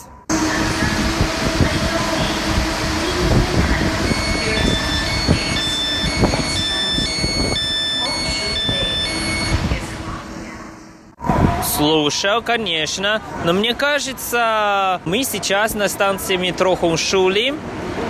[11.83, 17.57] Слушал, конечно, но мне кажется, мы сейчас на станции метро Хуншули,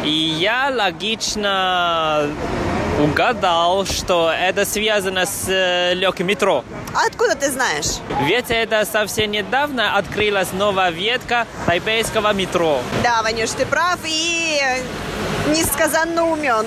[0.04, 2.28] и я логично
[3.02, 6.66] угадал, что это связано с э, легким метро.
[6.94, 7.96] А откуда ты знаешь?
[8.26, 12.82] Ведь это совсем недавно открылась новая ветка тайпейского метро.
[13.02, 14.60] Да, Ванюш, ты прав и
[15.48, 16.66] несказанно умен.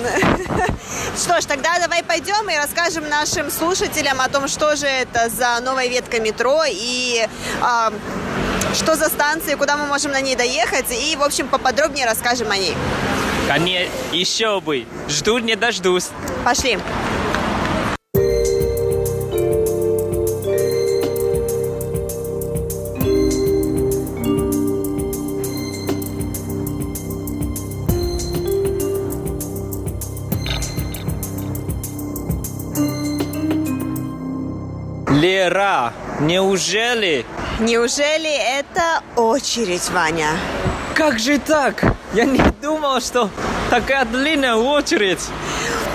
[1.16, 5.60] Что ж, тогда давай пойдем и расскажем нашим слушателям о том, что же это за
[5.60, 7.26] новая ветка метро и
[7.60, 7.92] а,
[8.74, 12.56] что за станция, куда мы можем на ней доехать, и, в общем, поподробнее расскажем о
[12.56, 12.74] ней.
[13.48, 14.86] Конечно, еще бы.
[15.08, 16.08] Жду не дождусь.
[16.44, 16.78] Пошли.
[35.26, 37.26] Лера, неужели?
[37.58, 40.28] Неужели это очередь, Ваня?
[40.94, 41.82] Как же так?
[42.14, 43.28] Я не думал, что
[43.68, 45.18] такая длинная очередь.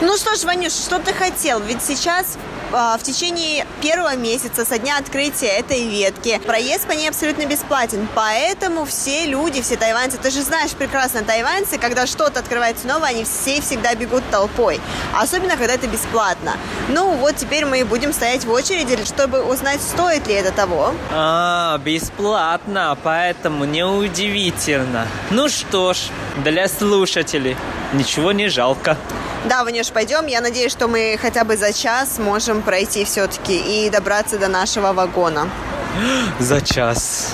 [0.01, 1.61] Ну что ж, Ванюш, что ты хотел?
[1.61, 2.38] Ведь сейчас
[2.72, 8.07] в течение первого месяца со дня открытия этой ветки проезд по ней абсолютно бесплатен.
[8.15, 13.26] Поэтому все люди, все тайваньцы, ты же знаешь прекрасно, тайваньцы, когда что-то открывается новое, они
[13.26, 14.80] все всегда бегут толпой.
[15.13, 16.53] Особенно, когда это бесплатно.
[16.89, 20.93] Ну вот теперь мы будем стоять в очереди, чтобы узнать, стоит ли это того.
[21.11, 25.07] А, бесплатно, поэтому неудивительно.
[25.30, 25.97] Ну что ж,
[26.43, 27.57] для слушателей
[27.93, 28.97] ничего не жалко.
[29.45, 30.27] Да, Ванюш, пойдем.
[30.27, 34.93] Я надеюсь, что мы хотя бы за час можем пройти все-таки и добраться до нашего
[34.93, 35.49] вагона.
[36.39, 37.33] За час.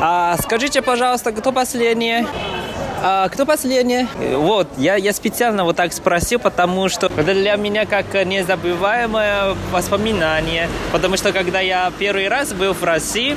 [0.00, 2.26] А скажите, пожалуйста, кто последний?
[3.00, 4.08] А, кто последний?
[4.34, 10.68] Вот, я, я специально вот так спросил, потому что это для меня как незабываемое воспоминание.
[10.90, 13.36] Потому что когда я первый раз был в России,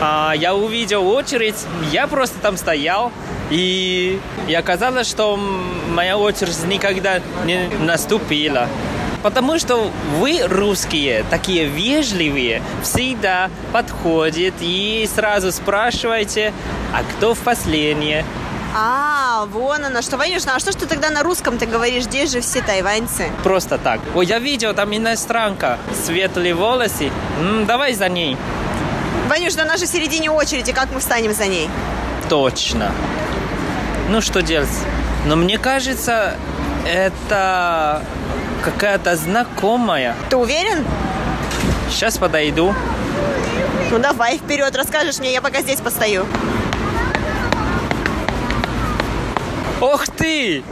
[0.00, 1.54] а, я увидел очередь,
[1.92, 3.12] я просто там стоял,
[3.50, 4.18] и,
[4.48, 5.38] и оказалось, что
[5.88, 8.66] моя очередь никогда не наступила.
[9.22, 16.52] Потому что вы, русские, такие вежливые, всегда подходят и сразу спрашиваете,
[16.92, 18.24] а кто в последнее?
[18.74, 22.04] А, вон она, что, Ванюш, ну а что ж ты тогда на русском ты говоришь?
[22.04, 23.30] Здесь же все тайваньцы.
[23.42, 24.00] Просто так.
[24.14, 27.10] Ой, я видел, там иностранка, светлые волосы.
[27.40, 28.36] М, давай за ней.
[29.28, 31.68] Ванюш, да же в середине очереди, как мы встанем за ней?
[32.28, 32.92] Точно.
[34.08, 34.68] Ну, что делать?
[35.26, 36.34] Но мне кажется,
[36.86, 38.02] это
[38.64, 40.14] какая-то знакомая.
[40.28, 40.84] Ты уверен?
[41.90, 42.74] Сейчас подойду.
[43.90, 46.24] Ну давай вперед, расскажешь мне, я пока здесь постою.
[49.80, 50.62] Ох ты!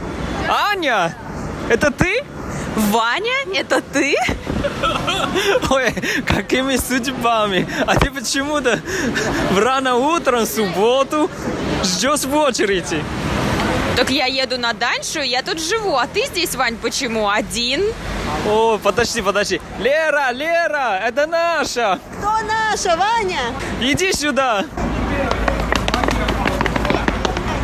[0.47, 1.15] Аня!
[1.69, 2.23] Это ты?
[2.75, 4.15] Ваня, это ты?
[5.69, 5.93] Ой,
[6.25, 7.67] какими судьбами?
[7.85, 8.79] А ты почему-то
[9.51, 11.29] в рано утром, в субботу,
[11.83, 13.03] ждешь в очереди?
[13.95, 15.95] Так я еду на Даньшу, я тут живу.
[15.97, 17.29] А ты здесь, Вань, почему?
[17.29, 17.83] Один?
[18.47, 19.61] О, подожди, подожди.
[19.79, 21.99] Лера, Лера, это наша.
[22.17, 23.41] Кто наша, Ваня?
[23.81, 24.63] Иди сюда.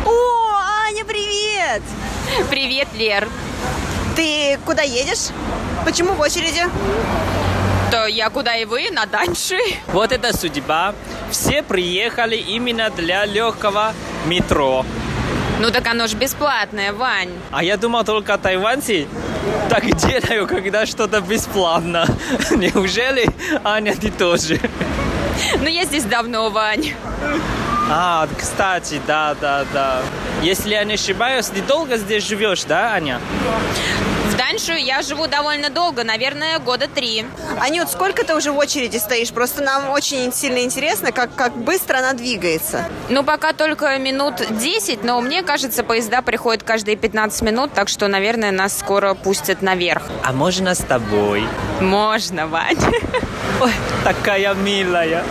[0.04, 0.52] О,
[0.86, 1.82] Аня, привет!
[2.50, 3.28] Привет, Лер.
[4.14, 5.28] Ты куда едешь?
[5.84, 6.62] Почему в очереди?
[7.90, 9.58] То я куда и вы, на Даньши.
[9.88, 10.94] Вот это судьба.
[11.30, 13.92] Все приехали именно для легкого
[14.26, 14.84] метро.
[15.60, 17.30] Ну так оно ж бесплатное, Вань.
[17.50, 19.06] А я думал только тайваньцы
[19.68, 22.06] так делаю, когда что-то бесплатно.
[22.50, 23.28] Неужели,
[23.64, 24.60] Аня, ты тоже?
[25.58, 26.92] Ну я здесь давно, Вань.
[27.88, 30.02] А, кстати, да, да, да.
[30.42, 33.20] Если я не ошибаюсь, ты долго здесь живешь, да, Аня?
[34.28, 37.24] В Даньшу я живу довольно долго, наверное, года три.
[37.60, 39.30] Анют, сколько ты уже в очереди стоишь?
[39.30, 42.86] Просто нам очень сильно интересно, как, как быстро она двигается.
[43.08, 48.08] Ну, пока только минут 10, но мне кажется, поезда приходят каждые 15 минут, так что,
[48.08, 50.02] наверное, нас скоро пустят наверх.
[50.24, 51.46] А можно с тобой?
[51.80, 52.78] Можно, Вань.
[53.60, 53.72] Ой,
[54.02, 55.22] такая милая.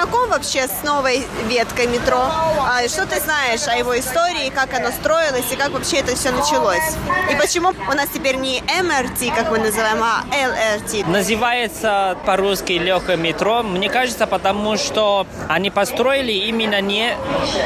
[0.00, 2.18] Знаком вообще с новой веткой метро?
[2.18, 6.30] А что ты знаешь о его истории, как оно строилось и как вообще это все
[6.30, 6.96] началось?
[7.30, 11.06] И почему у нас теперь не МРТ, как мы называем, а ЛРТ?
[11.06, 13.62] Называется по-русски легкое метро.
[13.62, 17.14] Мне кажется, потому что они построили именно не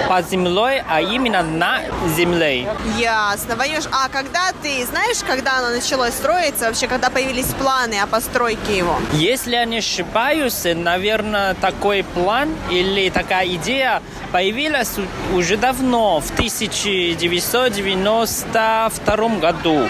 [0.09, 1.83] под землей, а именно на
[2.17, 2.69] земле.
[2.99, 3.85] Ясно, Ванюш.
[3.93, 8.97] А когда ты знаешь, когда оно началось строиться, вообще, когда появились планы о постройке его?
[9.13, 12.24] Если я не ошибаюсь, наверное, такой план
[12.71, 14.03] или такая идея
[14.33, 14.93] появилась
[15.35, 19.89] уже давно, в 1992 году.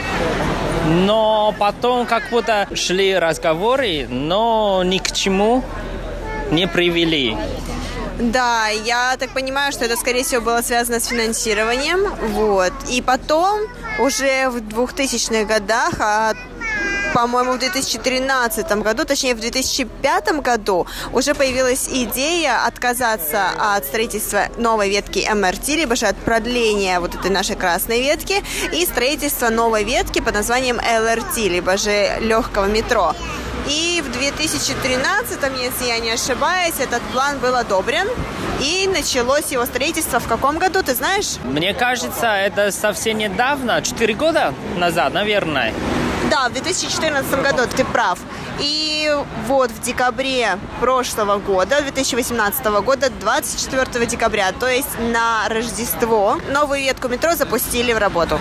[0.87, 5.63] Но потом как будто шли разговоры, но ни к чему
[6.51, 7.37] не привели.
[8.19, 12.15] Да, я так понимаю, что это, скорее всего, было связано с финансированием.
[12.35, 12.73] Вот.
[12.89, 13.61] И потом,
[13.99, 15.95] уже в 2000-х годах,
[17.15, 24.91] по-моему, в 2013 году, точнее в 2005 году, уже появилась идея отказаться от строительства новой
[24.91, 28.43] ветки МРТ, либо же от продления вот этой нашей красной ветки
[28.73, 33.15] и строительства новой ветки под названием ЛРТ, либо же легкого метро.
[33.69, 38.09] И в 2013, если я не ошибаюсь, этот план был одобрен.
[38.61, 41.37] И началось его строительство в каком году, ты знаешь?
[41.45, 45.73] Мне кажется, это совсем недавно, 4 года назад, наверное.
[46.31, 48.19] Да, в 2014 году ты прав.
[48.59, 49.15] И
[49.47, 57.09] вот в декабре прошлого года, 2018 года, 24 декабря, то есть на Рождество, новую ветку
[57.09, 58.39] метро запустили в работу.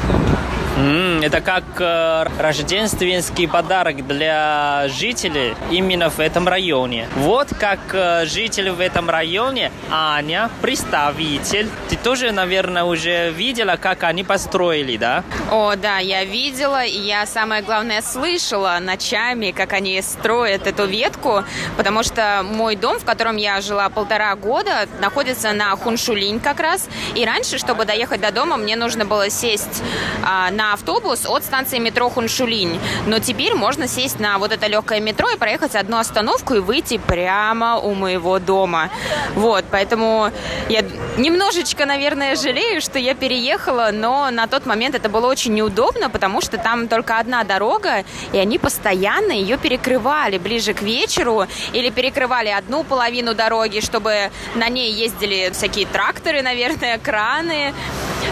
[0.75, 7.07] Mm, это как э, рождественский подарок для жителей именно в этом районе.
[7.15, 11.69] Вот как э, житель в этом районе, Аня, представитель.
[11.89, 15.23] Ты тоже, наверное, уже видела, как они построили, да?
[15.51, 21.43] О, да, я видела, и я, самое главное, слышала ночами, как они строят эту ветку,
[21.77, 26.89] потому что мой дом, в котором я жила полтора года, находится на Хуншулинь как раз,
[27.13, 29.83] и раньше, чтобы доехать до дома, мне нужно было сесть
[30.23, 32.79] а, на на автобус от станции метро Хуншулинь.
[33.05, 36.97] Но теперь можно сесть на вот это легкое метро и проехать одну остановку и выйти
[36.97, 38.89] прямо у моего дома.
[39.35, 40.31] Вот, поэтому
[40.69, 40.85] я
[41.17, 46.39] немножечко, наверное, жалею, что я переехала, но на тот момент это было очень неудобно, потому
[46.39, 52.49] что там только одна дорога, и они постоянно ее перекрывали ближе к вечеру или перекрывали
[52.49, 57.73] одну половину дороги, чтобы на ней ездили всякие тракторы, наверное, краны,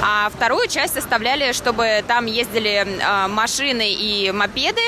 [0.02, 4.82] а вторую часть оставляли, чтобы там ездили э, машины и мопеды,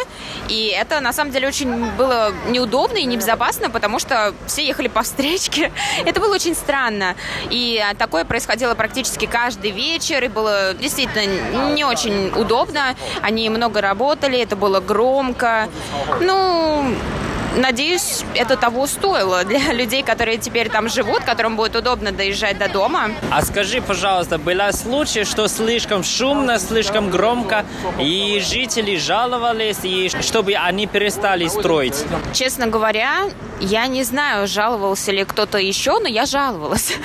[0.49, 5.03] и это на самом деле очень было неудобно и небезопасно, потому что все ехали по
[5.03, 5.71] встречке.
[6.05, 7.15] это было очень странно.
[7.49, 12.95] И такое происходило практически каждый вечер, и было действительно не очень удобно.
[13.21, 15.69] Они много работали, это было громко.
[16.19, 16.95] Ну,
[17.55, 22.69] надеюсь, это того стоило для людей, которые теперь там живут, которым будет удобно доезжать до
[22.69, 23.11] дома.
[23.31, 27.65] А скажи, пожалуйста, были случаи, что слишком шумно, слишком громко,
[27.99, 32.05] и жители жаловались, и чтобы они перестали строить?
[32.33, 33.29] Честно говоря,
[33.59, 36.93] я не знаю, жаловался ли кто-то еще, но я жаловалась.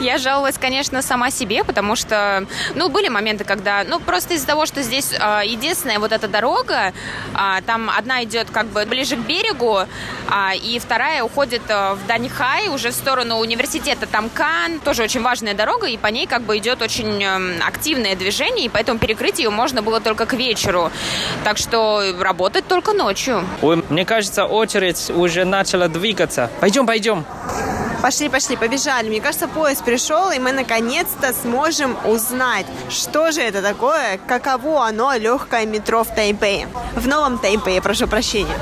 [0.00, 4.66] Я жаловалась, конечно, сама себе, потому что, ну, были моменты, когда, ну, просто из-за того,
[4.66, 6.92] что здесь э, единственная вот эта дорога,
[7.34, 12.06] э, там одна идет как бы ближе к берегу, э, и вторая уходит э, в
[12.06, 16.42] Даньхай, уже в сторону университета, там Кан, тоже очень важная дорога, и по ней как
[16.42, 20.90] бы идет очень э, активное движение, и поэтому перекрыть ее можно было только к вечеру.
[21.44, 23.44] Так что работать только ночью.
[23.62, 26.50] Ой, мне кажется, очередь уже начала двигаться.
[26.60, 27.24] Пойдем, пойдем.
[28.02, 29.08] Пошли, пошли, побежали.
[29.08, 35.14] Мне кажется, поезд пришел, и мы наконец-то сможем узнать, что же это такое, каково оно
[35.14, 36.68] легкое метро в Тайпее.
[36.94, 38.56] В новом Тайпее, прошу прощения.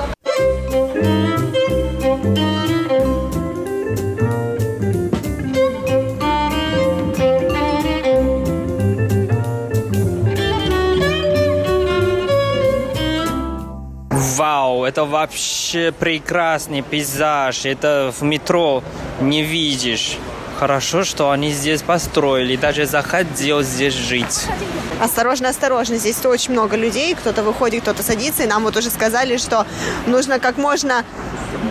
[14.37, 17.65] Вау, это вообще прекрасный пейзаж.
[17.65, 18.83] Это в метро
[19.19, 20.19] не видишь.
[20.59, 24.47] Хорошо, что они здесь построили, даже захотел здесь жить.
[25.01, 29.37] Осторожно, осторожно, здесь очень много людей, кто-то выходит, кто-то садится, и нам вот уже сказали,
[29.37, 29.67] что
[30.07, 31.05] нужно как можно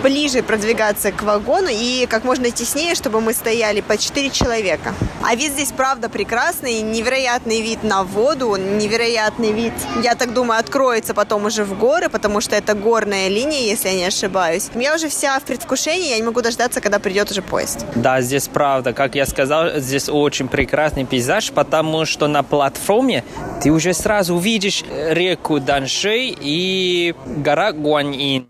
[0.03, 4.93] ближе продвигаться к вагону и как можно теснее, чтобы мы стояли по 4 человека.
[5.23, 9.73] А вид здесь, правда, прекрасный, невероятный вид на воду, невероятный вид,
[10.03, 13.95] я так думаю, откроется потом уже в горы, потому что это горная линия, если я
[13.95, 14.69] не ошибаюсь.
[14.75, 17.85] Я уже вся в предвкушении, я не могу дождаться, когда придет уже поезд.
[17.95, 23.23] Да, здесь правда, как я сказал, здесь очень прекрасный пейзаж, потому что на платформе
[23.61, 28.47] ты уже сразу увидишь реку Даншей и гора Гуаньин.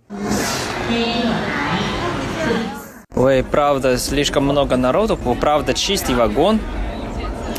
[3.15, 5.17] Ой, правда, слишком много народу.
[5.39, 6.59] Правда, чистый вагон.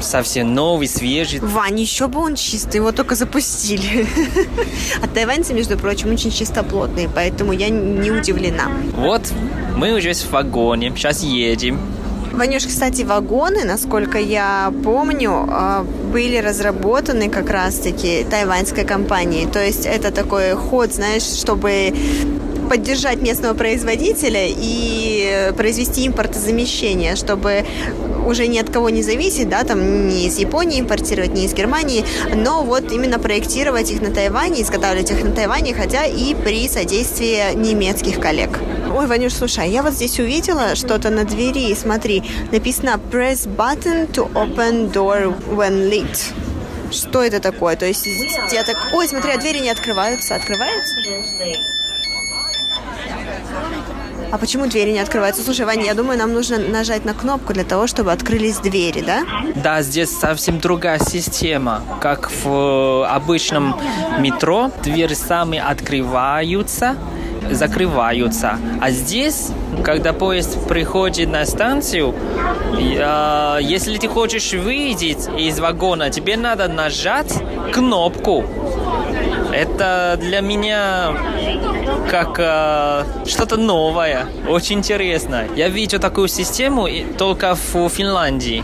[0.01, 1.41] Совсем новый, свежий.
[1.41, 4.07] Вань, еще бы он чистый, его только запустили.
[5.03, 8.69] А тайваньцы, между прочим, очень чистоплотные, поэтому я не удивлена.
[8.95, 9.23] Вот,
[9.75, 11.81] мы уже в вагоне, сейчас едем.
[12.37, 19.47] Ванюш, кстати, вагоны, насколько я помню, а, были разработаны как раз-таки тайваньской компанией.
[19.47, 21.95] То есть это такой ход, знаешь, чтобы
[22.69, 27.65] поддержать местного производителя и произвести импортозамещение, чтобы
[28.27, 32.05] уже ни от кого не зависеть, да, там не из Японии импортировать, не из Германии,
[32.35, 37.55] но вот именно проектировать их на Тайване, изготавливать их на Тайване, хотя и при содействии
[37.55, 38.59] немецких коллег.
[38.97, 44.11] Ой, Ванюш, слушай, а я вот здесь увидела что-то на двери, смотри, написано «Press button
[44.11, 46.33] to open door when lit».
[46.91, 47.77] Что это такое?
[47.77, 48.07] То есть
[48.53, 48.77] я так...
[48.95, 50.35] Ой, смотри, а двери не открываются.
[50.37, 50.97] Открываются?
[54.33, 55.43] А почему двери не открываются?
[55.43, 59.25] Слушай, Ваня, я думаю, нам нужно нажать на кнопку для того, чтобы открылись двери, да?
[59.57, 61.83] Да, здесь совсем другая система.
[62.01, 63.79] Как в э, обычном
[64.19, 66.97] метро, двери сами открываются,
[67.51, 68.59] закрываются.
[68.81, 69.51] А здесь,
[69.85, 72.15] когда поезд приходит на станцию,
[72.79, 77.33] э, если ты хочешь выйти из вагона, тебе надо нажать
[77.73, 78.45] кнопку.
[79.53, 81.15] Это для меня
[82.11, 85.45] как э, что-то новое, очень интересно.
[85.57, 88.63] Я видел такую систему только в Финляндии.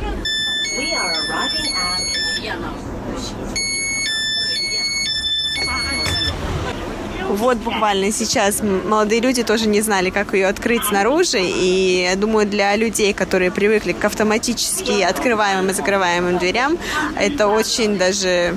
[7.42, 11.40] Вот буквально сейчас молодые люди тоже не знали, как ее открыть снаружи.
[11.40, 16.78] И я думаю, для людей, которые привыкли к автоматически открываемым и закрываемым дверям,
[17.18, 18.54] это очень даже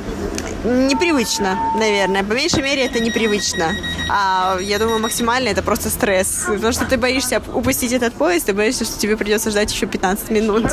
[0.63, 2.23] непривычно, наверное.
[2.23, 3.71] По меньшей мере, это непривычно.
[4.07, 6.43] А я думаю, максимально это просто стресс.
[6.45, 10.29] Потому что ты боишься упустить этот поезд, ты боишься, что тебе придется ждать еще 15
[10.29, 10.65] минут.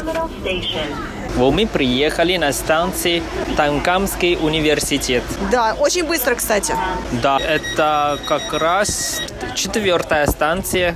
[1.37, 3.22] Мы приехали на станции
[3.57, 5.22] Танкамский университет.
[5.51, 6.74] Да, очень быстро, кстати.
[7.22, 9.20] Да, это как раз
[9.55, 10.95] четвертая станция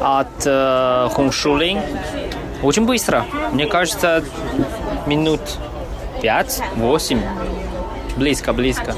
[0.00, 1.80] от э, Хуншулин.
[2.62, 3.24] Очень быстро.
[3.52, 4.24] Мне кажется,
[5.06, 5.40] минут
[6.20, 7.20] пять-восемь.
[8.16, 8.94] Близко, близко.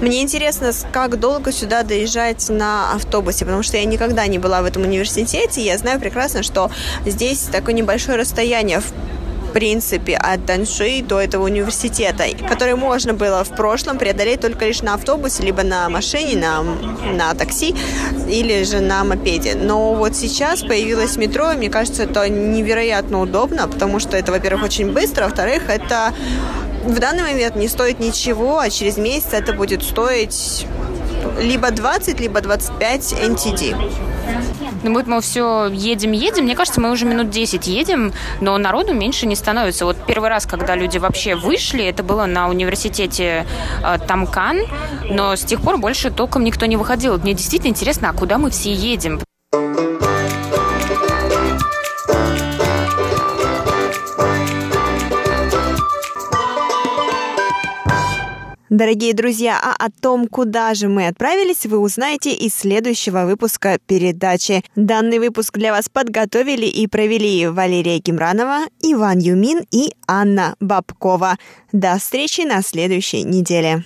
[0.00, 4.66] Мне интересно, как долго сюда доезжать на автобусе, потому что я никогда не была в
[4.66, 6.70] этом университете, и я знаю прекрасно, что
[7.06, 8.92] здесь такое небольшое расстояние в
[9.56, 14.92] принципе, от Данши до этого университета, который можно было в прошлом преодолеть только лишь на
[14.92, 16.62] автобусе, либо на машине, на,
[17.14, 17.74] на такси,
[18.28, 19.54] или же на мопеде.
[19.54, 24.64] Но вот сейчас появилось метро, и мне кажется, это невероятно удобно, потому что это, во-первых,
[24.64, 26.12] очень быстро, а во-вторых, это
[26.84, 30.66] в данный момент не стоит ничего, а через месяц это будет стоить
[31.40, 33.74] либо 20, либо 25 NTD.
[34.82, 39.26] Ну, вот мы все едем-едем, мне кажется, мы уже минут 10 едем, но народу меньше
[39.26, 39.84] не становится.
[39.84, 43.46] Вот первый раз, когда люди вообще вышли, это было на университете
[43.82, 44.58] э, Тамкан,
[45.10, 47.18] но с тех пор больше толком никто не выходил.
[47.18, 49.20] Мне действительно интересно, а куда мы все едем?
[58.76, 64.62] Дорогие друзья, а о том, куда же мы отправились, вы узнаете из следующего выпуска передачи.
[64.74, 71.38] Данный выпуск для вас подготовили и провели Валерия Кимранова, Иван Юмин и Анна Бабкова.
[71.72, 73.82] До встречи на следующей неделе.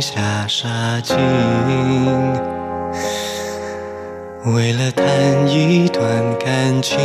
[0.00, 1.16] 下沙井，
[4.46, 5.06] 为了谈
[5.48, 6.04] 一段
[6.38, 6.98] 感情，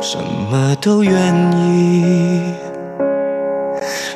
[0.00, 0.16] 什
[0.50, 1.12] 么都愿
[1.52, 2.54] 意。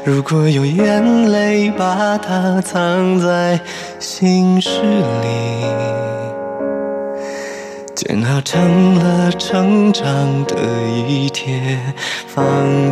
[0.05, 3.61] 如果有眼泪，把它藏在
[3.99, 5.67] 心事里，
[7.95, 10.05] 煎熬成了成长
[10.45, 10.55] 的
[11.07, 11.79] 一帖
[12.27, 12.45] 放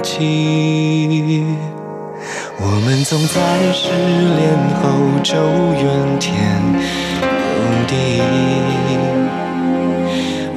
[0.02, 1.44] 弃。
[2.58, 3.36] 我们总在
[3.72, 3.90] 失
[4.36, 4.84] 恋后
[5.22, 5.34] 就
[5.74, 6.30] 怨天
[7.52, 7.92] 尤地，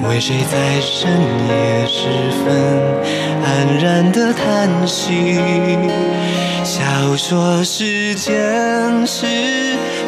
[0.08, 1.10] 为谁在深
[1.48, 1.98] 夜时
[2.44, 2.48] 分
[3.44, 3.48] 黯
[3.82, 5.38] 然的叹息？
[6.64, 6.82] 笑
[7.16, 9.26] 说时间是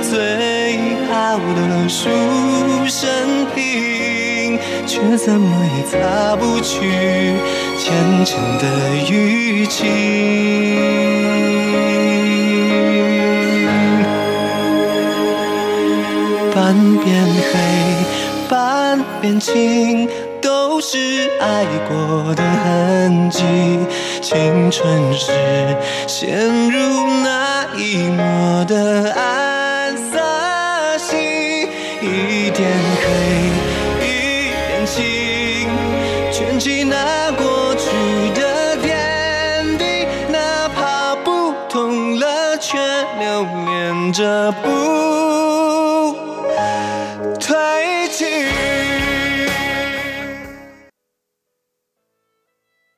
[0.01, 1.38] 最好。
[1.55, 2.09] 的书
[2.88, 7.34] 生平，却怎么也擦不去
[7.91, 8.65] 虔诚的
[9.05, 9.85] 淤青。
[16.55, 16.73] 半
[17.03, 17.59] 边黑，
[18.47, 20.07] 半边青，
[20.41, 23.43] 都是爱过的痕迹。
[24.21, 25.33] 青春时
[26.07, 26.79] 陷入
[27.25, 29.50] 那一抹的爱
[44.12, 45.11] 这不